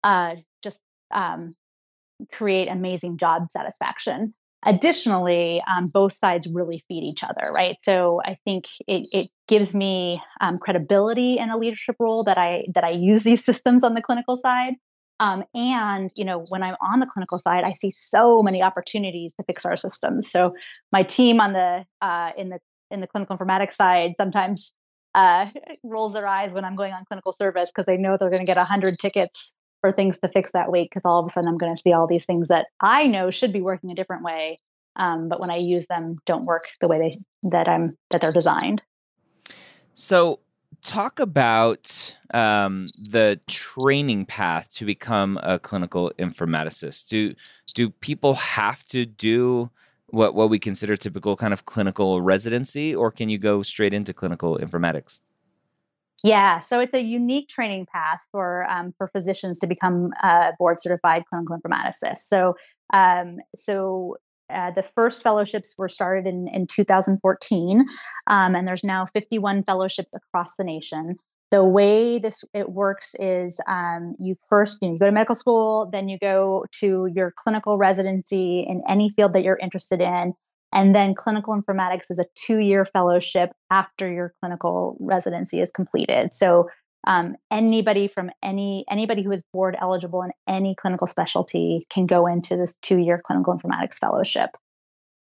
uh, 0.04 0.37
just 0.62 0.83
um, 1.12 1.54
create 2.33 2.68
amazing 2.68 3.18
job 3.18 3.50
satisfaction. 3.50 4.35
Additionally 4.64 5.62
um, 5.71 5.87
both 5.92 6.12
sides 6.16 6.49
really 6.49 6.83
feed 6.88 7.04
each 7.04 7.23
other 7.23 7.52
right? 7.52 7.76
So 7.83 8.21
i 8.25 8.37
think 8.45 8.66
it, 8.87 9.09
it 9.12 9.28
gives 9.49 9.75
me 9.75 10.21
um, 10.40 10.59
credibility 10.59 11.38
in 11.38 11.50
a 11.50 11.56
leadership 11.56 11.97
role 12.00 12.25
that 12.25 12.38
i 12.38 12.64
that 12.75 12.85
i 12.85 12.90
use 12.90 13.23
these 13.23 13.45
systems 13.45 13.85
on 13.85 13.95
the 13.95 14.02
clinical 14.02 14.37
side 14.37 14.75
um, 15.20 15.44
and 15.54 16.11
you 16.16 16.25
know, 16.25 16.44
when 16.49 16.62
I'm 16.62 16.76
on 16.80 17.00
the 17.00 17.06
clinical 17.06 17.38
side, 17.38 17.64
I 17.64 17.73
see 17.73 17.90
so 17.90 18.42
many 18.42 18.62
opportunities 18.62 19.35
to 19.35 19.44
fix 19.44 19.64
our 19.64 19.76
systems. 19.76 20.30
So 20.30 20.54
my 20.92 21.02
team 21.02 21.40
on 21.40 21.52
the 21.52 21.85
uh, 22.02 22.32
in 22.37 22.50
the 22.50 22.58
in 22.90 23.00
the 23.00 23.06
clinical 23.06 23.37
informatics 23.37 23.75
side 23.75 24.14
sometimes 24.16 24.73
uh, 25.14 25.46
rolls 25.82 26.12
their 26.12 26.26
eyes 26.26 26.52
when 26.52 26.64
I'm 26.64 26.76
going 26.76 26.92
on 26.92 27.04
clinical 27.06 27.32
service 27.32 27.70
because 27.70 27.87
they 27.87 27.96
know 27.96 28.16
they're 28.16 28.30
going 28.30 28.44
to 28.44 28.46
get 28.46 28.58
hundred 28.58 28.99
tickets 28.99 29.54
for 29.80 29.92
things 29.92 30.18
to 30.20 30.28
fix 30.28 30.52
that 30.52 30.70
week. 30.70 30.90
Because 30.90 31.04
all 31.04 31.20
of 31.20 31.26
a 31.26 31.30
sudden 31.30 31.49
I'm 31.49 31.58
going 31.58 31.75
to 31.75 31.80
see 31.80 31.92
all 31.92 32.06
these 32.06 32.26
things 32.26 32.49
that 32.49 32.66
I 32.80 33.06
know 33.06 33.30
should 33.30 33.52
be 33.52 33.62
working 33.62 33.90
a 33.90 33.94
different 33.94 34.23
way, 34.23 34.58
um, 34.96 35.28
but 35.28 35.40
when 35.40 35.50
I 35.50 35.56
use 35.56 35.87
them, 35.87 36.18
don't 36.26 36.44
work 36.44 36.64
the 36.80 36.88
way 36.88 36.99
they 36.99 37.50
that 37.50 37.68
I'm 37.68 37.96
that 38.11 38.20
they're 38.20 38.32
designed. 38.32 38.82
So 39.94 40.40
talk 40.87 41.19
about 41.19 42.16
um, 42.33 42.78
the 42.97 43.40
training 43.49 44.25
path 44.25 44.71
to 44.75 44.85
become 44.85 45.38
a 45.43 45.59
clinical 45.59 46.12
informaticist. 46.19 47.09
Do 47.09 47.35
do 47.75 47.90
people 47.90 48.35
have 48.35 48.85
to 48.87 49.05
do 49.05 49.71
what 50.07 50.35
what 50.35 50.49
we 50.49 50.59
consider 50.59 50.97
typical 50.97 51.37
kind 51.37 51.52
of 51.52 51.66
clinical 51.66 52.23
residency, 52.23 52.95
or 52.95 53.11
can 53.11 53.28
you 53.28 53.38
go 53.38 53.62
straight 53.62 53.93
into 53.93 54.14
clinical 54.14 54.59
informatics? 54.59 55.21
Yeah, 56.23 56.61
so 56.61 56.81
it's 56.81 56.95
a 56.95 57.02
unique 57.02 57.49
training 57.49 57.87
path 57.93 58.26
for 58.31 58.64
um, 58.71 58.95
for 58.97 59.07
physicians 59.09 59.59
to 59.59 59.66
become 59.66 60.12
uh, 60.23 60.52
board 60.59 60.81
certified 60.81 61.25
clinical 61.31 61.59
informaticists. 61.59 62.19
So 62.19 62.57
um, 62.93 63.38
so 63.55 64.16
uh, 64.50 64.71
the 64.71 64.83
first 64.83 65.23
fellowships 65.23 65.75
were 65.76 65.88
started 65.88 66.26
in, 66.26 66.49
in 66.49 66.67
2014, 66.67 67.85
um, 68.26 68.55
and 68.55 68.67
there's 68.67 68.85
now 68.85 69.07
51 69.07 69.65
fellowships 69.65 70.12
across 70.15 70.57
the 70.57 70.65
nation. 70.65 71.17
The 71.50 71.65
way 71.65 72.19
this 72.19 72.45
it 72.55 72.71
works 72.71 73.15
is 73.19 73.61
um, 73.69 74.17
you 74.19 74.35
first 74.49 74.79
you, 74.83 74.88
know, 74.88 74.95
you 74.95 74.99
go 74.99 75.07
to 75.07 75.12
medical 75.12 75.35
school, 75.35 75.88
then 75.91 76.09
you 76.09 76.19
go 76.19 76.67
to 76.81 77.09
your 77.12 77.33
clinical 77.37 77.79
residency 77.79 78.61
in 78.61 78.83
any 78.88 79.11
field 79.11 79.33
that 79.35 79.45
you're 79.45 79.59
interested 79.61 80.00
in, 80.00 80.35
and 80.73 80.95
then 80.95 81.15
clinical 81.15 81.55
informatics 81.55 82.11
is 82.11 82.19
a 82.19 82.26
two-year 82.35 82.85
fellowship 82.85 83.53
after 83.71 84.11
your 84.12 84.35
clinical 84.43 84.97
residency 85.00 85.61
is 85.61 85.71
completed. 85.71 86.33
So 86.33 86.69
um, 87.07 87.37
anybody 87.51 88.09
from 88.09 88.31
any 88.43 88.85
anybody 88.91 89.23
who 89.23 89.33
is 89.33 89.43
board 89.53 89.77
eligible 89.81 90.23
in 90.23 90.31
any 90.47 90.75
clinical 90.75 91.07
specialty 91.07 91.87
can 91.91 92.07
go 92.07 92.27
into 92.27 92.57
this 92.57 92.75
two-year 92.83 93.21
clinical 93.25 93.57
informatics 93.57 93.99
fellowship. 93.99 94.51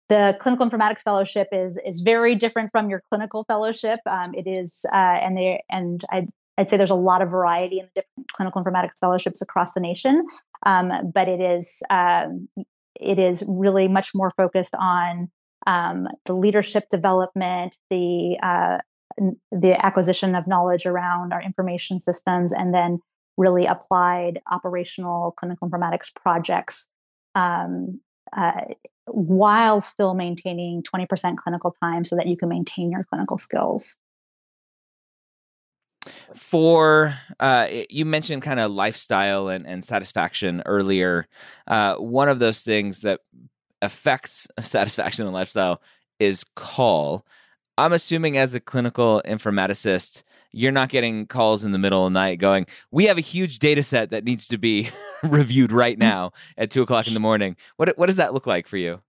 The 0.10 0.36
clinical 0.40 0.70
informatics 0.70 1.02
fellowship 1.02 1.48
is 1.52 1.80
is 1.86 2.02
very 2.02 2.36
different 2.36 2.72
from 2.72 2.90
your 2.90 3.02
clinical 3.10 3.46
fellowship. 3.46 4.00
Um, 4.06 4.34
it 4.34 4.48
is, 4.48 4.86
uh, 4.94 4.96
and 4.96 5.38
they 5.38 5.64
and 5.70 6.04
I. 6.10 6.28
I'd 6.58 6.70
say 6.70 6.76
there's 6.78 6.92
a 6.92 6.96
lot 6.96 7.22
of 7.22 7.30
variety 7.30 7.80
in 7.80 7.86
the 7.86 8.02
different 8.02 8.32
clinical 8.34 8.62
informatics 8.62 9.00
fellowships 9.00 9.42
across 9.42 9.74
the 9.74 9.80
nation, 9.80 10.28
um, 10.66 10.92
but 11.12 11.28
it 11.30 11.40
is 11.40 11.82
um, 11.90 12.50
it 13.00 13.18
is 13.18 13.44
really 13.48 13.88
much 13.88 14.14
more 14.14 14.30
focused 14.32 14.76
on 14.78 15.32
um, 15.66 16.08
the 16.26 16.34
leadership 16.34 16.90
development, 16.90 17.76
the 17.90 18.38
uh, 18.44 18.78
the 19.52 19.86
acquisition 19.86 20.36
of 20.36 20.48
knowledge 20.48 20.86
around 20.86 21.34
our 21.34 21.42
information 21.42 22.00
systems 22.00 22.54
and 22.54 22.74
then 22.74 23.00
really 23.38 23.66
applied 23.66 24.42
operational 24.52 25.32
clinical 25.32 25.70
informatics 25.70 26.14
projects 26.14 26.90
um, 27.36 28.00
uh, 28.36 28.62
while 29.06 29.82
still 29.82 30.14
maintaining 30.14 30.84
20% 30.84 31.38
clinical 31.38 31.76
time 31.82 32.06
so 32.06 32.16
that 32.16 32.28
you 32.28 32.38
can 32.38 32.50
maintain 32.50 32.92
your 32.92 33.04
clinical 33.04 33.38
skills. 33.38 33.98
For 36.36 37.14
uh, 37.40 37.68
you 37.90 38.06
mentioned 38.06 38.42
kind 38.42 38.60
of 38.60 38.72
lifestyle 38.72 39.50
and, 39.50 39.68
and 39.68 39.84
satisfaction 39.84 40.64
earlier. 40.66 41.28
Uh, 41.68 41.96
one 41.96 42.30
of 42.30 42.40
those 42.40 42.64
things 42.64 43.02
that 43.02 43.20
affects 43.82 44.48
satisfaction 44.62 45.26
and 45.26 45.34
lifestyle 45.34 45.82
is 46.20 46.44
call 46.56 47.26
I'm 47.82 47.94
assuming 47.94 48.38
as 48.38 48.54
a 48.54 48.60
clinical 48.60 49.24
informaticist, 49.26 50.22
you're 50.52 50.72
not 50.72 50.90
getting 50.90 51.26
calls 51.26 51.64
in 51.64 51.72
the 51.72 51.80
middle 51.80 52.06
of 52.06 52.14
the 52.14 52.20
night 52.20 52.38
going, 52.38 52.68
we 52.92 53.06
have 53.06 53.18
a 53.18 53.22
huge 53.22 53.58
data 53.58 53.82
set 53.82 54.12
that 54.12 54.24
needs 54.24 54.48
to 54.50 54.60
be 54.60 54.92
reviewed 55.24 55.72
right 55.72 55.98
now 55.98 56.32
at 56.60 56.70
two 56.70 56.84
o'clock 56.84 57.08
in 57.08 57.16
the 57.16 57.20
morning. 57.20 57.58
What, 57.78 57.98
what 57.98 58.06
does 58.06 58.18
that 58.18 58.36
look 58.36 58.46
like 58.46 58.68
for 58.68 58.78
you? 58.78 59.02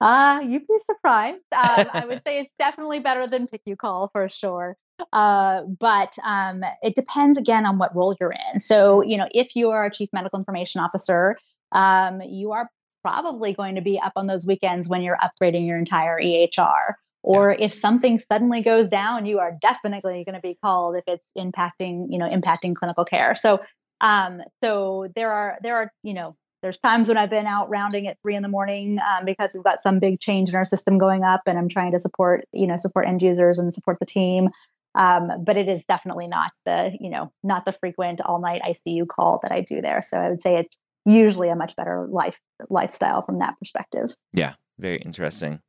Uh, 0.00 0.40
you'd 0.42 0.66
be 0.66 0.78
surprised. 0.86 1.42
Um, 1.52 1.86
I 1.92 2.06
would 2.06 2.22
say 2.26 2.38
it's 2.38 2.50
definitely 2.58 3.00
better 3.00 3.26
than 3.26 3.46
PICU 3.46 3.76
call 3.76 4.08
for 4.08 4.26
sure. 4.26 4.78
Uh, 5.12 5.64
but 5.64 6.16
um, 6.24 6.64
it 6.82 6.94
depends 6.94 7.36
again 7.36 7.66
on 7.66 7.76
what 7.76 7.94
role 7.94 8.16
you're 8.18 8.34
in. 8.54 8.58
So, 8.58 9.02
you 9.02 9.18
know, 9.18 9.28
if 9.32 9.54
you 9.54 9.68
are 9.68 9.84
a 9.84 9.92
chief 9.92 10.08
medical 10.14 10.38
information 10.38 10.80
officer, 10.80 11.36
um, 11.72 12.22
you 12.22 12.52
are 12.52 12.70
probably 13.04 13.52
going 13.52 13.74
to 13.74 13.82
be 13.82 14.00
up 14.00 14.14
on 14.16 14.26
those 14.26 14.46
weekends 14.46 14.88
when 14.88 15.02
you're 15.02 15.18
upgrading 15.18 15.66
your 15.66 15.76
entire 15.76 16.18
EHR 16.18 16.94
or 17.22 17.50
yeah. 17.50 17.66
if 17.66 17.72
something 17.72 18.18
suddenly 18.18 18.62
goes 18.62 18.88
down 18.88 19.26
you 19.26 19.38
are 19.38 19.56
definitely 19.60 20.24
going 20.24 20.34
to 20.34 20.40
be 20.40 20.56
called 20.62 20.96
if 20.96 21.04
it's 21.06 21.30
impacting 21.36 22.06
you 22.10 22.18
know 22.18 22.28
impacting 22.28 22.74
clinical 22.74 23.04
care 23.04 23.34
so 23.34 23.60
um 24.00 24.40
so 24.62 25.08
there 25.14 25.32
are 25.32 25.58
there 25.62 25.76
are 25.76 25.92
you 26.02 26.14
know 26.14 26.36
there's 26.62 26.78
times 26.78 27.08
when 27.08 27.16
I've 27.16 27.30
been 27.30 27.46
out 27.46 27.70
rounding 27.70 28.08
at 28.08 28.18
three 28.20 28.34
in 28.34 28.42
the 28.42 28.48
morning 28.48 28.98
um, 28.98 29.24
because 29.24 29.52
we've 29.54 29.62
got 29.62 29.80
some 29.80 30.00
big 30.00 30.18
change 30.18 30.48
in 30.48 30.56
our 30.56 30.64
system 30.64 30.98
going 30.98 31.22
up, 31.22 31.42
and 31.46 31.56
I'm 31.56 31.68
trying 31.68 31.92
to 31.92 31.98
support, 31.98 32.44
you 32.52 32.66
know, 32.66 32.76
support 32.76 33.06
end 33.06 33.22
users 33.22 33.58
and 33.58 33.72
support 33.72 33.98
the 34.00 34.06
team. 34.06 34.48
Um, 34.94 35.44
but 35.44 35.56
it 35.56 35.68
is 35.68 35.84
definitely 35.84 36.26
not 36.26 36.50
the, 36.64 36.96
you 36.98 37.10
know, 37.10 37.30
not 37.44 37.64
the 37.64 37.72
frequent 37.72 38.20
all 38.20 38.40
night 38.40 38.62
ICU 38.62 39.06
call 39.06 39.38
that 39.42 39.52
I 39.52 39.60
do 39.60 39.80
there. 39.80 40.02
So 40.02 40.18
I 40.18 40.30
would 40.30 40.42
say 40.42 40.56
it's 40.56 40.76
usually 41.04 41.48
a 41.48 41.54
much 41.54 41.76
better 41.76 42.08
life 42.10 42.40
lifestyle 42.68 43.22
from 43.22 43.38
that 43.38 43.56
perspective. 43.58 44.14
Yeah, 44.32 44.54
very 44.78 44.98
interesting. 44.98 45.60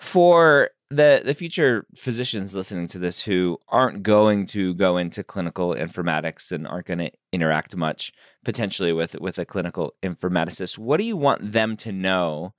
For 0.00 0.70
the 0.94 1.22
the 1.24 1.34
future 1.34 1.86
physicians 1.94 2.54
listening 2.54 2.86
to 2.88 2.98
this 2.98 3.22
who 3.24 3.58
aren't 3.68 4.02
going 4.02 4.46
to 4.46 4.74
go 4.74 4.96
into 4.96 5.24
clinical 5.24 5.74
informatics 5.74 6.52
and 6.52 6.66
aren't 6.66 6.86
going 6.86 6.98
to 6.98 7.10
interact 7.32 7.76
much 7.76 8.12
potentially 8.44 8.92
with 8.92 9.18
with 9.20 9.38
a 9.38 9.44
clinical 9.44 9.94
informaticist, 10.02 10.78
what 10.78 10.98
do 10.98 11.04
you 11.04 11.16
want 11.16 11.52
them 11.52 11.76
to 11.78 11.92
know 11.92 12.54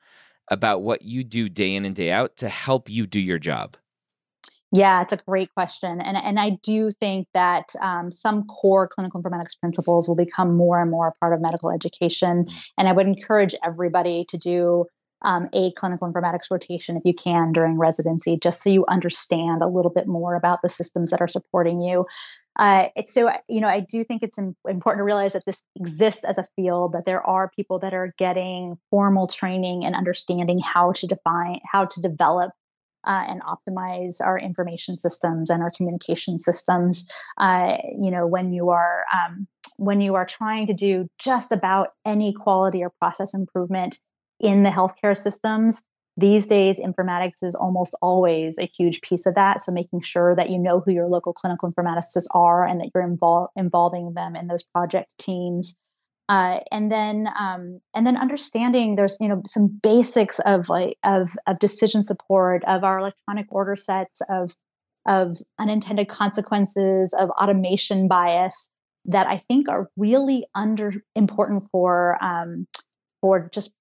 about 0.51 0.81
what 0.81 1.01
you 1.01 1.23
do 1.23 1.49
day 1.49 1.73
in 1.73 1.85
and 1.85 1.95
day 1.95 2.11
out 2.11 2.37
to 2.37 2.49
help 2.49 2.89
you 2.89 3.07
do 3.07 3.19
your 3.19 3.39
job? 3.39 3.77
Yeah, 4.71 5.01
it's 5.01 5.13
a 5.13 5.17
great 5.17 5.53
question, 5.53 6.01
and 6.01 6.17
and 6.17 6.39
I 6.39 6.57
do 6.61 6.91
think 6.91 7.27
that 7.33 7.73
um, 7.79 8.11
some 8.11 8.45
core 8.47 8.87
clinical 8.87 9.21
informatics 9.21 9.57
principles 9.57 10.07
will 10.07 10.15
become 10.15 10.55
more 10.55 10.81
and 10.81 10.91
more 10.91 11.07
a 11.07 11.11
part 11.13 11.33
of 11.33 11.39
medical 11.39 11.71
education, 11.71 12.45
mm. 12.45 12.69
and 12.77 12.89
I 12.89 12.91
would 12.91 13.07
encourage 13.07 13.55
everybody 13.63 14.25
to 14.25 14.37
do 14.37 14.85
um, 15.21 15.49
a 15.53 15.71
clinical 15.71 16.11
informatics 16.11 16.51
rotation 16.51 16.97
if 16.97 17.03
you 17.05 17.13
can 17.13 17.51
during 17.51 17.77
residency, 17.77 18.37
just 18.37 18.61
so 18.61 18.69
you 18.69 18.85
understand 18.87 19.61
a 19.61 19.67
little 19.67 19.91
bit 19.91 20.07
more 20.07 20.35
about 20.35 20.61
the 20.61 20.69
systems 20.69 21.11
that 21.11 21.21
are 21.21 21.27
supporting 21.27 21.81
you. 21.81 22.05
Uh, 22.57 22.87
so, 23.05 23.31
you 23.49 23.59
know, 23.59 23.67
I 23.67 23.81
do 23.81 24.03
think 24.03 24.23
it's 24.23 24.37
important 24.37 24.99
to 24.99 25.03
realize 25.03 25.33
that 25.33 25.45
this 25.45 25.61
exists 25.75 26.23
as 26.23 26.37
a 26.37 26.47
field, 26.55 26.93
that 26.93 27.03
there 27.03 27.25
are 27.25 27.51
people 27.53 27.79
that 27.79 27.93
are 27.93 28.13
getting 28.17 28.77
formal 28.89 29.27
training 29.27 29.83
and 29.83 29.93
understanding 29.93 30.59
how 30.59 30.93
to 30.93 31.07
define, 31.07 31.59
how 31.69 31.85
to 31.85 32.01
develop 32.01 32.51
uh, 33.05 33.25
and 33.27 33.41
optimize 33.41 34.21
our 34.21 34.39
information 34.39 34.97
systems 34.97 35.49
and 35.49 35.61
our 35.61 35.69
communication 35.69 36.37
systems. 36.37 37.05
Uh, 37.37 37.77
you 37.97 38.09
know, 38.09 38.25
when 38.25 38.53
you 38.53 38.69
are 38.69 39.03
um, 39.13 39.47
when 39.77 39.99
you 39.99 40.15
are 40.15 40.25
trying 40.25 40.67
to 40.67 40.73
do 40.73 41.07
just 41.19 41.51
about 41.51 41.89
any 42.05 42.31
quality 42.33 42.83
or 42.83 42.91
process 42.99 43.33
improvement 43.33 43.99
in 44.39 44.63
the 44.63 44.69
healthcare 44.69 45.15
systems, 45.15 45.83
these 46.17 46.47
days, 46.47 46.79
informatics 46.79 47.43
is 47.43 47.55
almost 47.55 47.95
always 48.01 48.57
a 48.57 48.65
huge 48.65 49.01
piece 49.01 49.25
of 49.25 49.35
that. 49.35 49.61
So 49.61 49.71
making 49.73 50.01
sure 50.01 50.33
that 50.35 50.49
you 50.49 50.57
know 50.57 50.79
who 50.79 50.91
your 50.91 51.09
local 51.09 51.33
clinical 51.33 51.69
informaticists 51.69 52.27
are 52.31 52.65
and 52.65 52.79
that 52.79 52.89
you're 52.93 53.03
involved 53.03 53.51
involving 53.57 54.13
them 54.13 54.35
in 54.35 54.47
those 54.47 54.63
project 54.63 55.09
teams. 55.19 55.75
Uh, 56.29 56.61
and 56.71 56.89
then 56.89 57.27
um, 57.37 57.81
and 57.93 58.07
then 58.07 58.17
understanding 58.17 58.95
there's 58.95 59.17
you 59.19 59.27
know 59.27 59.41
some 59.45 59.67
basics 59.67 60.39
of 60.39 60.69
like 60.69 60.97
of 61.03 61.35
of 61.47 61.59
decision 61.59 62.01
support 62.01 62.63
of 62.65 62.83
our 62.83 62.99
electronic 62.99 63.45
order 63.49 63.75
sets 63.75 64.21
of 64.29 64.55
of 65.05 65.37
unintended 65.59 66.07
consequences 66.07 67.13
of 67.19 67.29
automation 67.31 68.07
bias 68.07 68.71
that 69.03 69.27
I 69.27 69.37
think 69.37 69.69
are 69.69 69.89
really 69.97 70.47
under 70.55 70.93
important 71.15 71.65
for 71.71 72.17
um, 72.23 72.67
for 73.25 73.49
just 73.51 73.73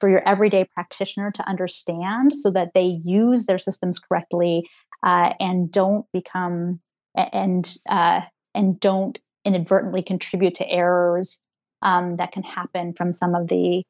for 0.00 0.08
your 0.08 0.26
everyday 0.26 0.64
practitioner 0.72 1.30
to 1.30 1.46
understand 1.46 2.34
so 2.34 2.50
that 2.50 2.72
they 2.72 2.96
use 3.04 3.44
their 3.44 3.58
systems 3.58 3.98
correctly 3.98 4.66
uh, 5.02 5.34
and 5.38 5.70
don't 5.70 6.06
become 6.14 6.80
and 7.14 7.76
uh, 7.90 8.22
and 8.54 8.80
don't 8.80 9.18
inadvertently 9.44 10.02
contribute 10.02 10.54
to 10.54 10.66
errors 10.66 11.42
um, 11.82 12.16
that 12.16 12.32
can 12.32 12.42
happen 12.42 12.94
from 12.94 13.12
some 13.12 13.34
of 13.34 13.48
the 13.48 13.82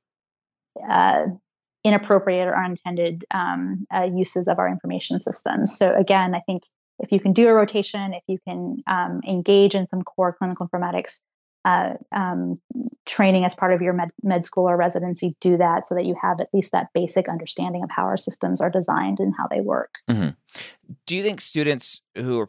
uh, 0.90 1.26
inappropriate 1.84 2.48
or 2.48 2.56
unintended 2.56 3.24
um, 3.30 3.78
uh, 3.94 4.08
uses 4.12 4.48
of 4.48 4.58
our 4.58 4.68
information 4.68 5.20
systems. 5.20 5.78
So 5.78 5.94
again, 5.94 6.34
I 6.34 6.40
think 6.40 6.64
if 6.98 7.12
you 7.12 7.20
can 7.20 7.32
do 7.32 7.46
a 7.46 7.54
rotation, 7.54 8.12
if 8.12 8.24
you 8.26 8.38
can 8.44 8.82
um, 8.88 9.20
engage 9.24 9.76
in 9.76 9.86
some 9.86 10.02
core 10.02 10.34
clinical 10.36 10.66
informatics 10.66 11.20
uh, 11.66 11.94
um, 12.12 12.54
training 13.06 13.44
as 13.44 13.54
part 13.54 13.72
of 13.72 13.82
your 13.82 13.92
med, 13.92 14.10
med 14.22 14.44
school 14.44 14.68
or 14.68 14.76
residency 14.76 15.34
do 15.40 15.56
that 15.56 15.86
so 15.86 15.96
that 15.96 16.04
you 16.04 16.14
have 16.20 16.40
at 16.40 16.48
least 16.54 16.70
that 16.70 16.92
basic 16.94 17.28
understanding 17.28 17.82
of 17.82 17.90
how 17.90 18.04
our 18.04 18.16
systems 18.16 18.60
are 18.60 18.70
designed 18.70 19.18
and 19.18 19.34
how 19.36 19.48
they 19.48 19.60
work. 19.60 19.96
Mm-hmm. 20.08 20.28
Do 21.06 21.16
you 21.16 21.24
think 21.24 21.40
students 21.40 22.00
who 22.16 22.38
are 22.38 22.46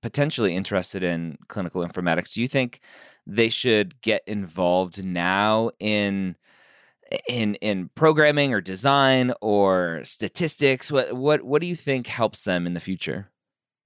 potentially 0.00 0.54
interested 0.54 1.02
in 1.02 1.38
clinical 1.48 1.86
informatics, 1.86 2.34
do 2.34 2.42
you 2.42 2.48
think 2.48 2.80
they 3.26 3.48
should 3.48 4.00
get 4.00 4.22
involved 4.28 5.04
now 5.04 5.70
in 5.80 6.36
in 7.28 7.56
in 7.56 7.90
programming 7.96 8.54
or 8.54 8.60
design 8.60 9.32
or 9.40 10.02
statistics? 10.04 10.92
What 10.92 11.12
what 11.14 11.42
what 11.42 11.60
do 11.60 11.66
you 11.66 11.76
think 11.76 12.06
helps 12.06 12.44
them 12.44 12.66
in 12.66 12.74
the 12.74 12.80
future? 12.80 13.28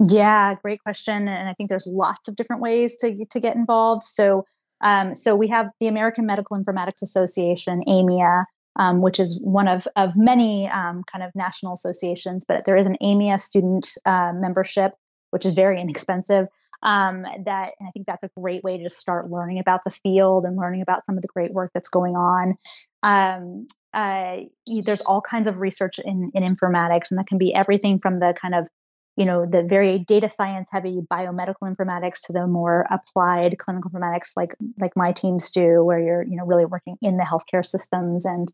Yeah, 0.07 0.55
great 0.63 0.83
question. 0.83 1.29
And 1.29 1.49
I 1.49 1.55
think 1.55 1.71
there's 1.71 1.87
lots 1.87 2.29
of 2.29 2.37
different 2.37 2.61
ways 2.61 2.97
to 2.97 3.25
to 3.25 3.41
get 3.41 3.57
involved. 3.57 4.03
So 4.03 4.45
um, 4.81 5.15
so 5.15 5.35
we 5.37 5.49
have 5.49 5.71
the 5.81 5.89
American 5.89 6.27
Medical 6.27 6.57
Informatics 6.57 7.03
Association, 7.03 7.83
AMIA, 7.89 8.45
um, 8.77 9.01
which 9.01 9.19
is 9.19 9.41
one 9.41 9.69
of, 9.69 9.89
of 9.97 10.17
many 10.17 10.69
um, 10.69 11.03
kind 11.11 11.25
of 11.25 11.31
national 11.35 11.73
associations, 11.73 12.45
but 12.47 12.65
there 12.65 12.77
is 12.77 12.87
an 12.87 12.97
AMIA 13.03 13.39
student 13.39 13.89
uh, 14.05 14.33
membership, 14.35 14.93
which 15.31 15.47
is 15.47 15.55
very 15.55 15.81
inexpensive. 15.81 16.47
Um, 16.83 17.23
that 17.23 17.73
and 17.81 17.89
I 17.89 17.91
think 17.93 18.07
that's 18.07 18.23
a 18.23 18.31
great 18.39 18.63
way 18.63 18.77
to 18.77 18.83
just 18.83 18.99
start 18.99 19.31
learning 19.31 19.59
about 19.59 19.83
the 19.83 19.91
field 19.91 20.45
and 20.45 20.57
learning 20.57 20.83
about 20.83 21.07
some 21.07 21.17
of 21.17 21.23
the 21.23 21.29
great 21.29 21.55
work 21.55 21.71
that's 21.73 21.89
going 21.89 22.17
on. 22.17 22.55
Um, 23.03 23.67
uh, 23.95 24.41
there's 24.85 25.01
all 25.01 25.23
kinds 25.23 25.49
of 25.49 25.57
research 25.57 25.99
in, 25.99 26.31
in 26.35 26.43
informatics, 26.43 27.11
and 27.11 27.19
that 27.19 27.29
can 27.29 27.39
be 27.39 27.55
everything 27.55 27.99
from 27.99 28.19
the 28.19 28.35
kind 28.39 28.55
of 28.55 28.69
you 29.17 29.25
know 29.25 29.47
the 29.47 29.63
very 29.63 29.99
data 29.99 30.29
science 30.29 30.69
heavy 30.71 31.01
biomedical 31.11 31.63
informatics 31.63 32.27
to 32.27 32.33
the 32.33 32.47
more 32.47 32.87
applied 32.91 33.59
clinical 33.59 33.91
informatics 33.91 34.33
like 34.37 34.55
like 34.79 34.97
my 34.97 35.13
teams 35.13 35.51
do 35.51 35.83
where 35.83 35.99
you're 35.99 36.23
you 36.23 36.37
know 36.37 36.45
really 36.45 36.67
working 36.67 36.97
in 37.03 37.17
the 37.17 37.25
healthcare 37.25 37.65
systems 37.65 38.25
and 38.25 38.53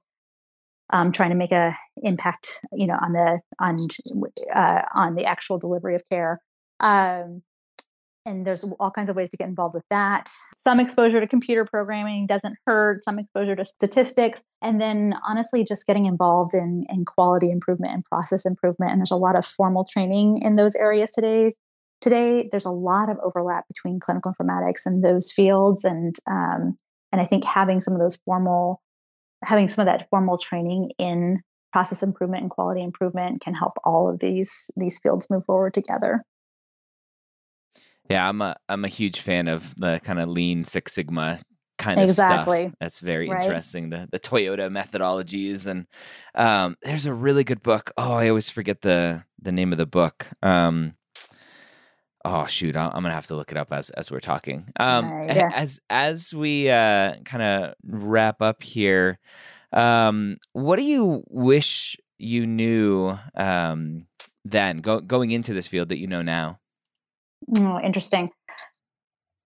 um, 0.91 1.11
trying 1.11 1.31
to 1.31 1.37
make 1.37 1.53
a 1.53 1.77
impact 2.03 2.61
you 2.73 2.87
know 2.87 2.97
on 3.01 3.13
the 3.13 3.41
on 3.59 3.79
uh, 4.55 4.83
on 4.95 5.15
the 5.15 5.25
actual 5.25 5.59
delivery 5.59 5.95
of 5.95 6.09
care. 6.09 6.41
Um, 6.81 7.43
and 8.25 8.47
there's 8.47 8.65
all 8.79 8.91
kinds 8.91 9.11
of 9.11 9.17
ways 9.17 9.31
to 9.31 9.37
get 9.37 9.49
involved 9.49 9.75
with 9.75 9.85
that. 9.91 10.31
Some 10.67 10.81
exposure 10.81 11.21
to 11.21 11.27
computer 11.27 11.65
programming 11.65 12.27
doesn't 12.27 12.57
hurt, 12.67 13.05
some 13.05 13.19
exposure 13.19 13.57
to 13.57 13.65
statistics, 13.65 14.43
and 14.61 14.81
then 14.81 15.15
honestly, 15.27 15.65
just 15.65 15.87
getting 15.87 16.07
involved 16.07 16.55
in, 16.55 16.85
in 16.89 17.05
quality 17.05 17.51
improvement 17.51 17.95
and 17.95 18.05
process 18.05 18.47
improvement. 18.47 18.93
And 18.93 19.01
there's 19.01 19.11
a 19.11 19.17
lot 19.17 19.37
of 19.37 19.45
formal 19.45 19.85
training 19.85 20.43
in 20.43 20.57
those 20.57 20.77
areas 20.77 21.11
today. 21.11 21.51
Today, 22.01 22.49
there's 22.51 22.65
a 22.65 22.71
lot 22.71 23.11
of 23.11 23.19
overlap 23.25 23.67
between 23.69 24.01
clinical 24.01 24.33
informatics 24.33 24.87
and 24.87 25.05
those 25.05 25.31
fields, 25.31 25.85
and 25.85 26.17
um, 26.29 26.77
and 27.13 27.21
I 27.21 27.27
think 27.27 27.45
having 27.45 27.81
some 27.81 27.95
of 27.95 28.01
those 28.01 28.17
formal, 28.25 28.83
having 29.45 29.69
some 29.69 29.87
of 29.87 29.93
that 29.93 30.09
formal 30.11 30.39
training 30.39 30.91
in 30.99 31.41
process 31.73 32.03
improvement 32.03 32.43
and 32.43 32.51
quality 32.51 32.83
improvement 32.83 33.41
can 33.41 33.55
help 33.55 33.75
all 33.85 34.11
of 34.11 34.19
these 34.19 34.71
these 34.77 34.99
fields 34.99 35.31
move 35.31 35.45
forward 35.45 35.75
together. 35.75 36.25
Yeah, 38.11 38.29
I'm 38.29 38.43
a 38.43 38.57
I'm 38.69 38.85
a 38.85 38.89
huge 38.89 39.21
fan 39.21 39.49
of 39.49 39.75
the 39.77 40.01
kind 40.03 40.21
of 40.21 40.29
lean 40.29 40.65
Six 40.65 40.95
Sigma 40.95 41.41
kind 41.79 42.01
of 42.01 42.09
exactly. 42.09 42.65
stuff. 42.65 42.75
That's 42.81 43.01
very 43.01 43.29
right. 43.29 43.43
interesting. 43.43 43.91
The 43.91 44.09
the 44.11 44.21
Toyota 44.21 44.71
methodologies 44.71 45.67
and 45.67 45.87
um, 46.35 46.77
there's 46.83 47.07
a 47.07 47.15
really 47.15 47.45
good 47.45 47.63
book. 47.63 47.91
Oh, 47.97 48.13
I 48.13 48.29
always 48.29 48.51
forget 48.51 48.83
the 48.83 49.25
the 49.41 49.53
name 49.53 49.73
of 49.73 49.79
the 49.79 49.87
book. 49.87 50.27
Um, 50.43 50.95
oh 52.25 52.47
shoot, 52.47 52.77
I'm 52.77 52.91
gonna 52.91 53.13
have 53.13 53.27
to 53.27 53.37
look 53.37 53.51
it 53.51 53.59
up 53.59 53.73
as 53.73 53.91
as 53.91 54.11
we're 54.11 54.21
talking. 54.21 54.69
Um, 54.79 55.25
yeah. 55.29 55.51
As 55.55 55.81
as 55.91 56.33
we 56.33 56.71
uh, 56.71 57.17
kind 57.25 57.43
of 57.43 57.75
wrap 57.85 58.41
up 58.43 58.63
here, 58.63 59.19
um, 59.73 60.39
what 60.53 60.77
do 60.77 60.85
you 60.85 61.25
wish 61.29 61.97
you 62.19 62.47
knew 62.47 63.19
um, 63.37 64.07
then 64.45 64.79
go, 64.79 65.01
going 65.01 65.33
into 65.33 65.55
this 65.55 65.69
field 65.69 65.89
that 65.89 65.99
you 65.99 66.07
know 66.07 66.23
now? 66.23 66.59
Oh, 67.59 67.81
interesting. 67.81 68.31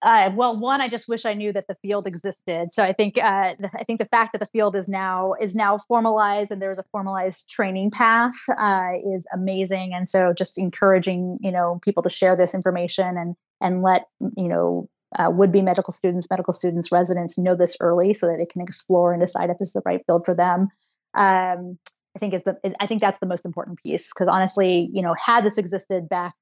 Uh, 0.03 0.31
well, 0.35 0.59
one, 0.59 0.81
I 0.81 0.89
just 0.89 1.09
wish 1.09 1.25
I 1.25 1.35
knew 1.35 1.53
that 1.53 1.67
the 1.69 1.75
field 1.83 2.07
existed. 2.07 2.69
So 2.73 2.85
I 2.85 2.93
think 2.93 3.19
uh, 3.19 3.55
the, 3.59 3.71
I 3.75 3.83
think 3.83 3.99
the 3.99 4.07
fact 4.07 4.33
that 4.33 4.39
the 4.39 4.47
field 4.47 4.77
is 4.77 4.89
now 4.89 5.35
is 5.41 5.55
now 5.55 5.79
formalized 5.79 6.51
and 6.51 6.61
there's 6.61 6.79
a 6.79 6.85
formalized 6.93 7.49
training 7.49 7.91
path 7.91 8.35
uh, 8.59 8.91
is 9.05 9.27
amazing. 9.33 9.95
And 9.95 10.09
so 10.09 10.33
just 10.33 10.59
encouraging 10.59 11.39
you 11.41 11.51
know 11.51 11.81
people 11.83 12.03
to 12.03 12.11
share 12.11 12.37
this 12.37 12.55
information 12.55 13.17
and 13.17 13.35
and 13.61 13.83
let 13.83 14.07
you 14.37 14.49
know 14.49 14.89
uh, 15.19 15.31
would 15.31 15.51
be 15.51 15.63
medical 15.63 15.93
students, 15.93 16.29
medical 16.31 16.53
students, 16.53 16.93
residents 16.93 17.39
know 17.39 17.55
this 17.55 17.77
early 17.81 18.13
so 18.13 18.27
that 18.27 18.37
they 18.39 18.47
can 18.47 18.61
explore 18.61 19.13
and 19.13 19.23
decide 19.23 19.51
if 19.51 19.57
this 19.59 19.69
is 19.69 19.75
the 19.75 19.83
right 19.87 20.03
field 20.07 20.27
for 20.27 20.35
them. 20.35 20.69
Um, 21.15 21.79
I 22.15 22.19
think 22.19 22.35
is 22.35 22.45
the 22.45 22.59
is, 22.63 22.75
I 22.81 22.87
think 22.87 23.01
that's 23.01 23.19
the 23.19 23.27
most 23.27 23.45
important 23.45 23.79
piece 23.83 24.13
because 24.13 24.29
honestly, 24.29 24.91
you 24.93 25.03
know, 25.03 25.15
had 25.19 25.45
this 25.45 25.59
existed 25.59 26.09
back 26.09 26.35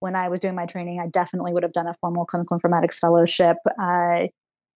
when 0.00 0.14
I 0.16 0.28
was 0.28 0.40
doing 0.40 0.54
my 0.54 0.66
training, 0.66 1.00
I 1.00 1.08
definitely 1.08 1.52
would 1.52 1.62
have 1.62 1.72
done 1.72 1.86
a 1.86 1.94
formal 1.94 2.24
clinical 2.24 2.58
informatics 2.58 2.98
fellowship. 2.98 3.56
Uh, 3.80 4.26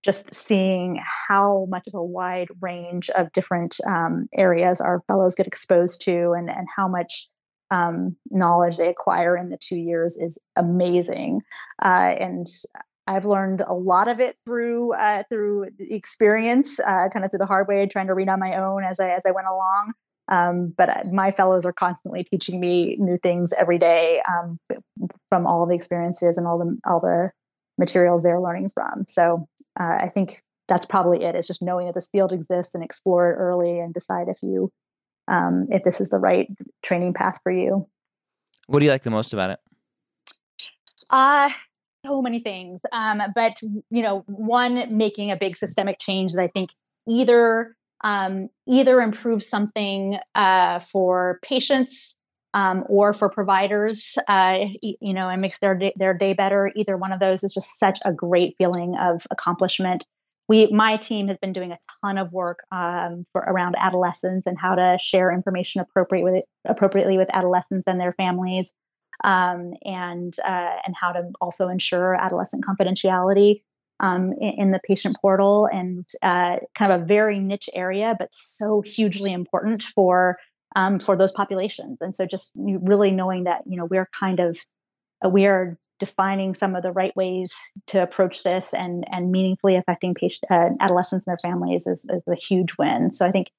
just 0.05 0.33
seeing 0.33 1.03
how 1.29 1.67
much 1.69 1.87
of 1.89 1.95
a 1.95 2.05
wide 2.05 2.49
range 2.61 3.11
of 3.11 3.33
different 3.33 3.77
um, 3.87 4.29
areas 4.35 4.81
our 4.81 5.03
fellows 5.09 5.35
get 5.35 5.47
exposed 5.47 6.01
to 6.03 6.33
and, 6.33 6.49
and 6.49 6.69
how 6.75 6.87
much 6.87 7.29
um, 7.71 8.17
knowledge 8.31 8.77
they 8.77 8.89
acquire 8.89 9.37
in 9.37 9.51
the 9.51 9.59
two 9.59 9.77
years 9.77 10.17
is 10.17 10.39
amazing. 10.57 11.43
Uh, 11.83 12.15
and 12.19 12.47
I've 13.07 13.25
learned 13.25 13.63
a 13.67 13.75
lot 13.75 14.09
of 14.09 14.21
it 14.21 14.37
through 14.47 14.93
uh, 14.93 15.23
through 15.31 15.67
experience, 15.79 16.79
uh, 16.79 17.09
kind 17.13 17.25
of 17.25 17.31
through 17.31 17.39
the 17.39 17.47
hard 17.47 17.67
way, 17.67 17.87
trying 17.87 18.07
to 18.09 18.15
read 18.15 18.29
on 18.29 18.39
my 18.39 18.53
own 18.53 18.85
as 18.85 19.01
I 19.01 19.11
as 19.11 19.25
I 19.27 19.31
went 19.31 19.49
along. 19.49 19.93
Um, 20.29 20.75
but 20.77 20.89
uh, 20.89 21.03
my 21.13 21.31
fellows 21.31 21.65
are 21.65 21.73
constantly 21.73 22.25
teaching 22.25 22.61
me 22.61 22.97
new 22.99 23.19
things 23.19 23.53
every 23.53 23.79
day 23.79 24.23
um, 24.29 24.59
from 25.29 25.47
all 25.47 25.67
the 25.67 25.75
experiences 25.75 26.37
and 26.37 26.47
all 26.47 26.59
the 26.59 26.79
all 26.87 27.01
the 27.01 27.31
materials 27.79 28.23
they're 28.23 28.41
learning 28.41 28.69
from. 28.69 29.05
So 29.07 29.49
uh, 29.79 29.99
I 30.01 30.09
think 30.09 30.43
that's 30.67 30.85
probably 30.85 31.25
it. 31.25 31.35
It's 31.35 31.47
just 31.47 31.63
knowing 31.63 31.87
that 31.87 31.95
this 31.95 32.09
field 32.09 32.33
exists 32.33 32.75
and 32.75 32.85
explore 32.85 33.31
it 33.31 33.37
early 33.37 33.79
and 33.79 33.95
decide 33.95 34.29
if 34.29 34.43
you 34.43 34.71
um, 35.29 35.69
if 35.71 35.83
this 35.83 36.01
is 36.01 36.11
the 36.11 36.19
right 36.19 36.49
training 36.83 37.15
path 37.15 37.39
for 37.43 37.53
you. 37.53 37.87
What 38.67 38.81
do 38.81 38.85
you 38.85 38.91
like 38.91 39.03
the 39.03 39.11
most 39.11 39.33
about 39.33 39.51
it? 39.51 39.61
Uh 41.09 41.51
so 42.07 42.23
many 42.23 42.41
things. 42.41 42.81
Um, 42.93 43.23
but 43.35 43.61
you 43.63 44.03
know, 44.03 44.25
one 44.27 44.97
making 44.97 45.31
a 45.31 45.37
big 45.37 45.57
systemic 45.57 45.99
change 45.99 46.33
that 46.33 46.43
I 46.43 46.49
think 46.49 46.71
either 47.09 47.75
um, 48.03 48.49
either 48.67 49.01
improve 49.01 49.43
something 49.43 50.19
uh, 50.35 50.81
for 50.81 51.39
patients 51.43 52.17
um, 52.55 52.85
or 52.89 53.13
for 53.13 53.29
providers, 53.29 54.17
uh, 54.29 54.67
you 54.83 55.13
know, 55.13 55.29
and 55.29 55.43
make 55.43 55.59
their 55.61 55.75
day, 55.75 55.93
their 55.97 56.15
day 56.15 56.33
better. 56.33 56.73
Either 56.77 56.97
one 56.97 57.13
of 57.13 57.21
those 57.21 57.45
is 57.45 57.53
just 57.53 57.79
such 57.79 57.99
a 58.05 58.13
great 58.13 58.55
feeling 58.57 58.97
of 58.97 59.27
accomplishment. 59.31 60.07
We, 60.49 60.67
my 60.69 60.97
team 60.97 61.29
has 61.29 61.37
been 61.37 61.53
doing 61.53 61.73
a 61.73 61.79
ton 62.03 62.17
of 62.17 62.33
work 62.33 62.61
um, 62.73 63.27
for 63.33 63.43
around 63.43 63.75
adolescents 63.79 64.47
and 64.47 64.59
how 64.59 64.75
to 64.75 64.97
share 64.99 65.31
information 65.31 65.83
appropriate 65.83 66.25
with, 66.25 66.45
appropriately 66.67 67.19
with 67.19 67.29
adolescents 67.35 67.87
and 67.87 68.01
their 68.01 68.15
families, 68.15 68.73
um, 69.25 69.75
and 69.85 70.35
uh, 70.43 70.77
and 70.87 70.95
how 70.99 71.13
to 71.13 71.31
also 71.41 71.69
ensure 71.69 72.15
adolescent 72.15 72.65
confidentiality 72.65 73.61
um, 74.01 74.33
in, 74.35 74.71
the 74.71 74.81
patient 74.87 75.17
portal 75.21 75.67
and 75.67 76.05
uh, 76.23 76.59
kind 76.75 76.93
of 76.93 77.03
a 77.03 77.05
very 77.05 77.39
niche 77.39 77.69
area, 77.75 78.15
but 78.19 78.33
so 78.33 78.83
hugely 78.83 79.33
important 79.33 79.83
for 79.83 80.39
um, 80.77 80.99
for 80.99 81.17
those 81.17 81.33
populations. 81.33 82.01
And 82.01 82.15
so 82.15 82.27
just 82.27 82.53
really 82.57 83.11
knowing 83.11 83.45
that 83.45 83.63
you 83.67 83.77
know 83.77 83.87
we're 83.87 84.09
kind 84.19 84.41
of 84.41 84.59
uh, 85.25 85.29
we 85.29 85.47
are 85.47 85.79
defining 85.99 86.55
some 86.55 86.77
of 86.77 86.83
the 86.83 86.93
right 86.93 87.15
ways 87.17 87.73
to 87.89 88.03
approach 88.03 88.45
this 88.45 88.73
and 88.73 89.05
and 89.11 89.33
meaningfully 89.33 89.77
affecting 89.77 90.15
patient 90.15 90.51
uh, 90.51 90.71
adolescents 90.81 91.27
and 91.27 91.33
their 91.33 91.51
families 91.51 91.87
is, 91.87 92.07
is 92.09 92.23
a 92.29 92.37
huge 92.37 92.75
win. 92.79 93.11
So 93.11 93.27
I 93.27 93.33
think 93.33 93.51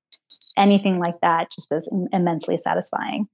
anything 0.57 0.99
like 0.99 1.19
that 1.21 1.51
just 1.51 1.71
is 1.73 1.91
immensely 2.11 2.57
satisfying. 2.57 3.27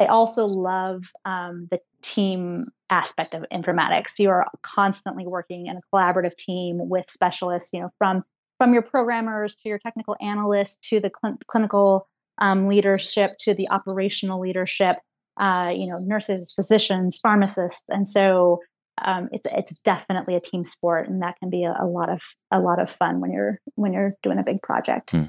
I 0.00 0.06
also 0.06 0.46
love 0.46 1.04
um, 1.24 1.68
the 1.70 1.80
team 2.02 2.66
aspect 2.92 3.34
of 3.34 3.44
informatics. 3.50 4.18
You 4.18 4.28
are 4.28 4.46
constantly 4.62 5.26
working 5.26 5.66
in 5.66 5.78
a 5.78 5.80
collaborative 5.92 6.36
team 6.36 6.88
with 6.88 7.08
specialists, 7.10 7.70
you 7.72 7.80
know, 7.80 7.90
from 7.98 8.22
from 8.58 8.72
your 8.72 8.82
programmers 8.82 9.56
to 9.56 9.68
your 9.68 9.78
technical 9.78 10.14
analysts 10.20 10.76
to 10.90 11.00
the 11.00 11.10
cl- 11.20 11.38
clinical 11.48 12.06
um, 12.38 12.66
leadership 12.66 13.32
to 13.40 13.54
the 13.54 13.68
operational 13.70 14.38
leadership, 14.40 14.96
uh, 15.40 15.72
you 15.74 15.86
know, 15.86 15.98
nurses, 15.98 16.52
physicians, 16.54 17.18
pharmacists, 17.20 17.84
and 17.88 18.06
so 18.06 18.60
um, 19.02 19.28
it's 19.32 19.48
it's 19.52 19.80
definitely 19.80 20.36
a 20.36 20.40
team 20.40 20.64
sport, 20.64 21.08
and 21.08 21.22
that 21.22 21.38
can 21.40 21.50
be 21.50 21.64
a, 21.64 21.74
a, 21.80 21.86
lot 21.86 22.10
of 22.10 22.20
a 22.50 22.60
lot 22.60 22.80
of 22.80 22.90
fun 22.90 23.20
when 23.20 23.32
you're 23.32 23.58
when 23.74 23.94
you're 23.94 24.14
doing 24.22 24.38
a 24.38 24.44
big 24.44 24.62
project. 24.62 25.12
Hmm. 25.12 25.24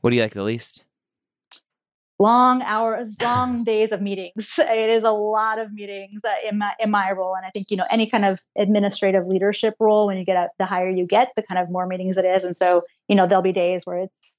What 0.00 0.10
do 0.10 0.16
you 0.16 0.22
like 0.22 0.32
the 0.32 0.44
least? 0.44 0.84
Long 2.22 2.62
hours, 2.62 3.16
long 3.20 3.64
days 3.64 3.90
of 3.90 4.00
meetings. 4.00 4.58
It 4.58 4.90
is 4.90 5.02
a 5.02 5.10
lot 5.10 5.58
of 5.58 5.72
meetings 5.72 6.24
uh, 6.24 6.48
in 6.48 6.58
my 6.58 6.72
in 6.78 6.90
my 6.90 7.10
role, 7.12 7.34
and 7.34 7.44
I 7.44 7.50
think 7.50 7.70
you 7.70 7.76
know 7.76 7.84
any 7.90 8.08
kind 8.08 8.24
of 8.24 8.40
administrative 8.56 9.26
leadership 9.26 9.74
role. 9.80 10.06
When 10.06 10.16
you 10.16 10.24
get 10.24 10.36
up, 10.36 10.50
the 10.58 10.64
higher 10.64 10.88
you 10.88 11.06
get, 11.06 11.32
the 11.36 11.42
kind 11.42 11.58
of 11.58 11.70
more 11.70 11.86
meetings 11.86 12.16
it 12.16 12.24
is, 12.24 12.44
and 12.44 12.56
so 12.56 12.82
you 13.08 13.16
know 13.16 13.26
there'll 13.26 13.42
be 13.42 13.52
days 13.52 13.84
where 13.84 13.98
it's 13.98 14.38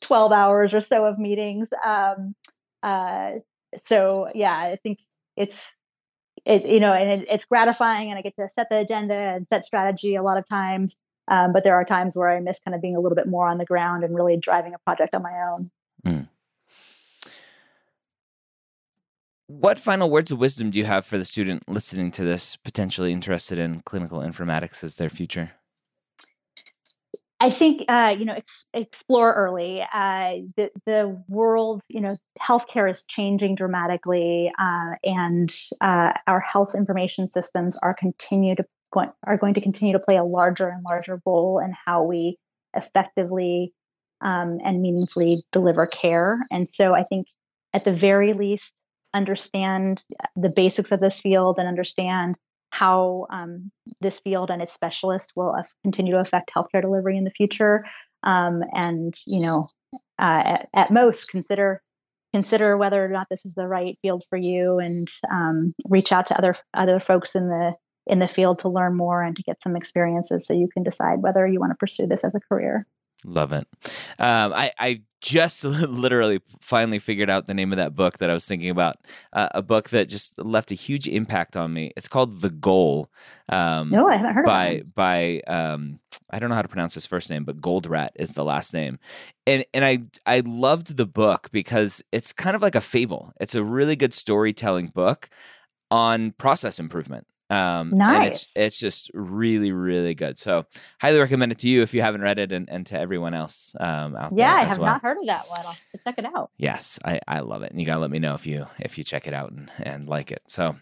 twelve 0.00 0.32
hours 0.32 0.72
or 0.72 0.80
so 0.80 1.04
of 1.04 1.18
meetings. 1.18 1.68
Um, 1.84 2.34
uh, 2.82 3.32
so 3.76 4.28
yeah, 4.34 4.56
I 4.56 4.76
think 4.82 4.98
it's 5.36 5.76
it 6.46 6.64
you 6.66 6.80
know, 6.80 6.92
and 6.92 7.22
it, 7.22 7.28
it's 7.30 7.44
gratifying, 7.44 8.10
and 8.10 8.18
I 8.18 8.22
get 8.22 8.34
to 8.36 8.48
set 8.48 8.68
the 8.70 8.78
agenda 8.78 9.14
and 9.14 9.46
set 9.46 9.64
strategy 9.64 10.16
a 10.16 10.22
lot 10.22 10.38
of 10.38 10.48
times. 10.48 10.96
Um, 11.28 11.52
but 11.52 11.62
there 11.62 11.74
are 11.74 11.84
times 11.84 12.16
where 12.16 12.28
I 12.28 12.40
miss 12.40 12.58
kind 12.58 12.74
of 12.74 12.80
being 12.80 12.96
a 12.96 13.00
little 13.00 13.14
bit 13.14 13.28
more 13.28 13.46
on 13.46 13.58
the 13.58 13.64
ground 13.64 14.02
and 14.02 14.16
really 14.16 14.36
driving 14.36 14.74
a 14.74 14.78
project 14.78 15.14
on 15.14 15.22
my 15.22 15.52
own. 15.52 15.70
Mm. 16.04 16.28
What 19.50 19.80
final 19.80 20.08
words 20.08 20.30
of 20.30 20.38
wisdom 20.38 20.70
do 20.70 20.78
you 20.78 20.84
have 20.84 21.04
for 21.04 21.18
the 21.18 21.24
student 21.24 21.68
listening 21.68 22.12
to 22.12 22.22
this, 22.22 22.54
potentially 22.54 23.12
interested 23.12 23.58
in 23.58 23.80
clinical 23.80 24.20
informatics 24.20 24.84
as 24.84 24.94
their 24.94 25.10
future? 25.10 25.50
I 27.40 27.50
think 27.50 27.82
uh, 27.88 28.14
you 28.16 28.26
know 28.26 28.34
ex- 28.34 28.68
explore 28.72 29.32
early. 29.32 29.82
Uh, 29.82 30.46
the 30.56 30.70
the 30.86 31.20
world, 31.26 31.82
you 31.88 32.00
know, 32.00 32.16
healthcare 32.40 32.88
is 32.88 33.02
changing 33.02 33.56
dramatically, 33.56 34.52
uh, 34.56 34.94
and 35.02 35.52
uh, 35.80 36.12
our 36.28 36.38
health 36.38 36.76
information 36.76 37.26
systems 37.26 37.76
are 37.82 37.92
continue 37.92 38.54
to 38.54 38.64
go- 38.92 39.12
are 39.26 39.36
going 39.36 39.54
to 39.54 39.60
continue 39.60 39.94
to 39.94 39.98
play 39.98 40.16
a 40.16 40.24
larger 40.24 40.68
and 40.68 40.84
larger 40.88 41.20
role 41.26 41.58
in 41.58 41.74
how 41.86 42.04
we 42.04 42.38
effectively 42.76 43.74
um, 44.20 44.58
and 44.64 44.80
meaningfully 44.80 45.38
deliver 45.50 45.88
care. 45.88 46.38
And 46.52 46.70
so, 46.70 46.94
I 46.94 47.02
think 47.02 47.26
at 47.74 47.84
the 47.84 47.92
very 47.92 48.32
least, 48.32 48.74
understand 49.14 50.04
the 50.36 50.48
basics 50.48 50.92
of 50.92 51.00
this 51.00 51.20
field 51.20 51.58
and 51.58 51.68
understand 51.68 52.36
how 52.70 53.26
um, 53.30 53.70
this 54.00 54.20
field 54.20 54.50
and 54.50 54.62
its 54.62 54.72
specialists 54.72 55.32
will 55.34 55.54
continue 55.82 56.12
to 56.12 56.20
affect 56.20 56.52
healthcare 56.54 56.80
delivery 56.80 57.16
in 57.16 57.24
the 57.24 57.30
future. 57.30 57.84
Um, 58.22 58.62
and 58.72 59.14
you 59.26 59.40
know, 59.40 59.68
uh, 60.18 60.42
at, 60.44 60.68
at, 60.74 60.90
most, 60.90 61.30
consider 61.30 61.82
consider 62.32 62.76
whether 62.76 63.04
or 63.04 63.08
not 63.08 63.26
this 63.28 63.44
is 63.44 63.54
the 63.54 63.66
right 63.66 63.98
field 64.02 64.24
for 64.30 64.36
you, 64.36 64.78
and 64.78 65.08
um, 65.30 65.74
reach 65.88 66.12
out 66.12 66.26
to 66.28 66.38
other 66.38 66.54
other 66.74 67.00
folks 67.00 67.34
in 67.34 67.48
the 67.48 67.72
in 68.06 68.18
the 68.18 68.28
field 68.28 68.58
to 68.60 68.68
learn 68.68 68.96
more 68.96 69.22
and 69.22 69.36
to 69.36 69.42
get 69.42 69.62
some 69.62 69.76
experiences, 69.76 70.46
so 70.46 70.54
you 70.54 70.68
can 70.72 70.82
decide 70.82 71.22
whether 71.22 71.46
you 71.46 71.58
want 71.58 71.70
to 71.72 71.76
pursue 71.76 72.06
this 72.06 72.24
as 72.24 72.34
a 72.34 72.40
career. 72.40 72.86
Love 73.24 73.52
it. 73.52 73.66
Um, 74.18 74.52
I, 74.54 74.72
I 74.78 75.02
just 75.20 75.64
literally 75.64 76.40
finally 76.60 76.98
figured 76.98 77.28
out 77.28 77.46
the 77.46 77.54
name 77.54 77.72
of 77.72 77.76
that 77.76 77.94
book 77.94 78.18
that 78.18 78.30
I 78.30 78.34
was 78.34 78.46
thinking 78.46 78.70
about. 78.70 78.96
Uh, 79.32 79.48
a 79.54 79.62
book 79.62 79.90
that 79.90 80.08
just 80.08 80.38
left 80.38 80.70
a 80.70 80.74
huge 80.74 81.06
impact 81.06 81.56
on 81.56 81.72
me. 81.72 81.92
It's 81.96 82.08
called 82.08 82.40
The 82.40 82.50
Goal. 82.50 83.10
Um, 83.48 83.90
no, 83.90 84.08
I 84.08 84.16
haven't 84.16 84.34
heard 84.34 84.46
by, 84.46 84.66
of 84.66 84.76
it. 84.78 84.94
By 84.94 85.40
um, 85.46 86.00
I 86.30 86.38
don't 86.38 86.48
know 86.48 86.54
how 86.54 86.62
to 86.62 86.68
pronounce 86.68 86.94
his 86.94 87.06
first 87.06 87.28
name, 87.28 87.44
but 87.44 87.60
Goldratt 87.60 88.10
is 88.16 88.32
the 88.32 88.44
last 88.44 88.72
name. 88.72 88.98
And 89.46 89.64
and 89.74 89.84
I 89.84 89.98
I 90.26 90.40
loved 90.40 90.96
the 90.96 91.06
book 91.06 91.50
because 91.52 92.02
it's 92.12 92.32
kind 92.32 92.56
of 92.56 92.62
like 92.62 92.74
a 92.74 92.80
fable. 92.80 93.32
It's 93.40 93.54
a 93.54 93.64
really 93.64 93.96
good 93.96 94.14
storytelling 94.14 94.88
book 94.88 95.28
on 95.90 96.32
process 96.32 96.78
improvement. 96.78 97.26
Um, 97.50 97.90
nice. 97.90 98.16
And 98.16 98.26
it's 98.26 98.52
it's 98.56 98.78
just 98.78 99.10
really 99.12 99.72
really 99.72 100.14
good. 100.14 100.38
So 100.38 100.66
highly 101.00 101.18
recommend 101.18 101.52
it 101.52 101.58
to 101.58 101.68
you 101.68 101.82
if 101.82 101.92
you 101.92 102.00
haven't 102.00 102.20
read 102.20 102.38
it, 102.38 102.52
and, 102.52 102.70
and 102.70 102.86
to 102.86 102.98
everyone 102.98 103.34
else 103.34 103.74
um, 103.80 104.14
out 104.14 104.32
yeah, 104.32 104.48
there. 104.48 104.48
Yeah, 104.48 104.54
I 104.54 104.64
have 104.64 104.78
well. 104.78 104.92
not 104.92 105.02
heard 105.02 105.18
of 105.18 105.26
that 105.26 105.48
one. 105.48 105.60
I'll 105.66 105.76
check 106.04 106.18
it 106.18 106.24
out. 106.24 106.50
Yes, 106.58 106.98
I, 107.04 107.20
I 107.26 107.40
love 107.40 107.62
it, 107.62 107.72
and 107.72 107.80
you 107.80 107.86
gotta 107.86 108.00
let 108.00 108.10
me 108.10 108.20
know 108.20 108.34
if 108.34 108.46
you 108.46 108.66
if 108.78 108.96
you 108.96 109.04
check 109.04 109.26
it 109.26 109.34
out 109.34 109.50
and, 109.50 109.70
and 109.82 110.08
like 110.08 110.30
it. 110.30 110.42
So 110.46 110.76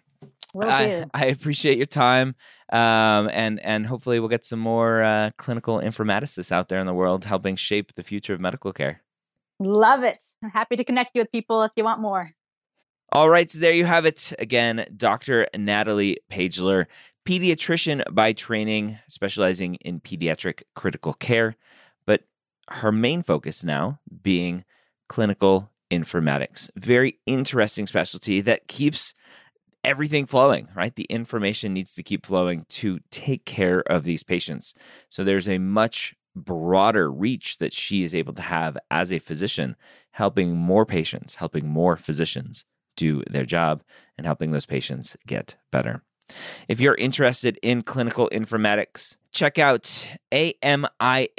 Will 0.54 0.68
I, 0.68 1.04
I 1.12 1.26
appreciate 1.26 1.76
your 1.76 1.86
time, 1.86 2.34
um, 2.72 3.28
and 3.32 3.60
and 3.60 3.86
hopefully 3.86 4.18
we'll 4.18 4.28
get 4.28 4.44
some 4.44 4.58
more 4.58 5.02
uh, 5.02 5.30
clinical 5.36 5.78
informaticists 5.78 6.50
out 6.50 6.68
there 6.68 6.80
in 6.80 6.86
the 6.86 6.94
world 6.94 7.24
helping 7.24 7.56
shape 7.56 7.94
the 7.94 8.02
future 8.02 8.34
of 8.34 8.40
medical 8.40 8.72
care. 8.72 9.02
Love 9.60 10.04
it. 10.04 10.18
I'm 10.42 10.50
happy 10.50 10.76
to 10.76 10.84
connect 10.84 11.10
you 11.14 11.22
with 11.22 11.32
people 11.32 11.62
if 11.62 11.72
you 11.76 11.84
want 11.84 12.00
more. 12.00 12.28
All 13.10 13.30
right, 13.30 13.50
so 13.50 13.58
there 13.58 13.72
you 13.72 13.86
have 13.86 14.04
it. 14.04 14.34
Again, 14.38 14.84
Dr. 14.94 15.48
Natalie 15.56 16.18
Pageler, 16.30 16.84
pediatrician 17.24 18.02
by 18.14 18.34
training, 18.34 18.98
specializing 19.08 19.76
in 19.76 20.00
pediatric 20.00 20.62
critical 20.76 21.14
care, 21.14 21.56
but 22.04 22.24
her 22.68 22.92
main 22.92 23.22
focus 23.22 23.64
now 23.64 23.98
being 24.22 24.66
clinical 25.08 25.70
informatics. 25.90 26.68
Very 26.76 27.18
interesting 27.24 27.86
specialty 27.86 28.42
that 28.42 28.68
keeps 28.68 29.14
everything 29.82 30.26
flowing, 30.26 30.68
right? 30.76 30.94
The 30.94 31.04
information 31.04 31.72
needs 31.72 31.94
to 31.94 32.02
keep 32.02 32.26
flowing 32.26 32.66
to 32.68 32.98
take 33.10 33.46
care 33.46 33.80
of 33.90 34.04
these 34.04 34.22
patients. 34.22 34.74
So 35.08 35.24
there's 35.24 35.48
a 35.48 35.56
much 35.56 36.14
broader 36.36 37.10
reach 37.10 37.56
that 37.56 37.72
she 37.72 38.04
is 38.04 38.14
able 38.14 38.34
to 38.34 38.42
have 38.42 38.76
as 38.90 39.10
a 39.10 39.18
physician, 39.18 39.76
helping 40.10 40.54
more 40.54 40.84
patients, 40.84 41.36
helping 41.36 41.66
more 41.66 41.96
physicians 41.96 42.66
do 42.98 43.22
their 43.30 43.46
job 43.46 43.82
and 44.16 44.26
helping 44.26 44.50
those 44.50 44.66
patients 44.66 45.16
get 45.26 45.56
better. 45.70 46.02
If 46.68 46.80
you're 46.80 46.96
interested 46.96 47.58
in 47.62 47.82
clinical 47.82 48.28
informatics, 48.30 49.16
check 49.32 49.58
out 49.58 50.06
amia.org. 50.30 51.36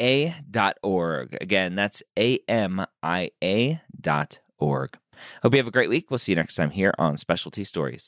Again, 1.40 1.76
that's 1.76 2.02
amia.org. 2.18 2.90
Hope 5.44 5.54
you 5.54 5.58
have 5.58 5.68
a 5.68 5.72
great 5.72 5.90
week. 5.90 6.10
We'll 6.10 6.18
see 6.18 6.32
you 6.32 6.38
next 6.38 6.56
time 6.56 6.72
here 6.72 6.96
on 6.98 7.18
Specialty 7.18 7.64
Stories. 7.66 8.08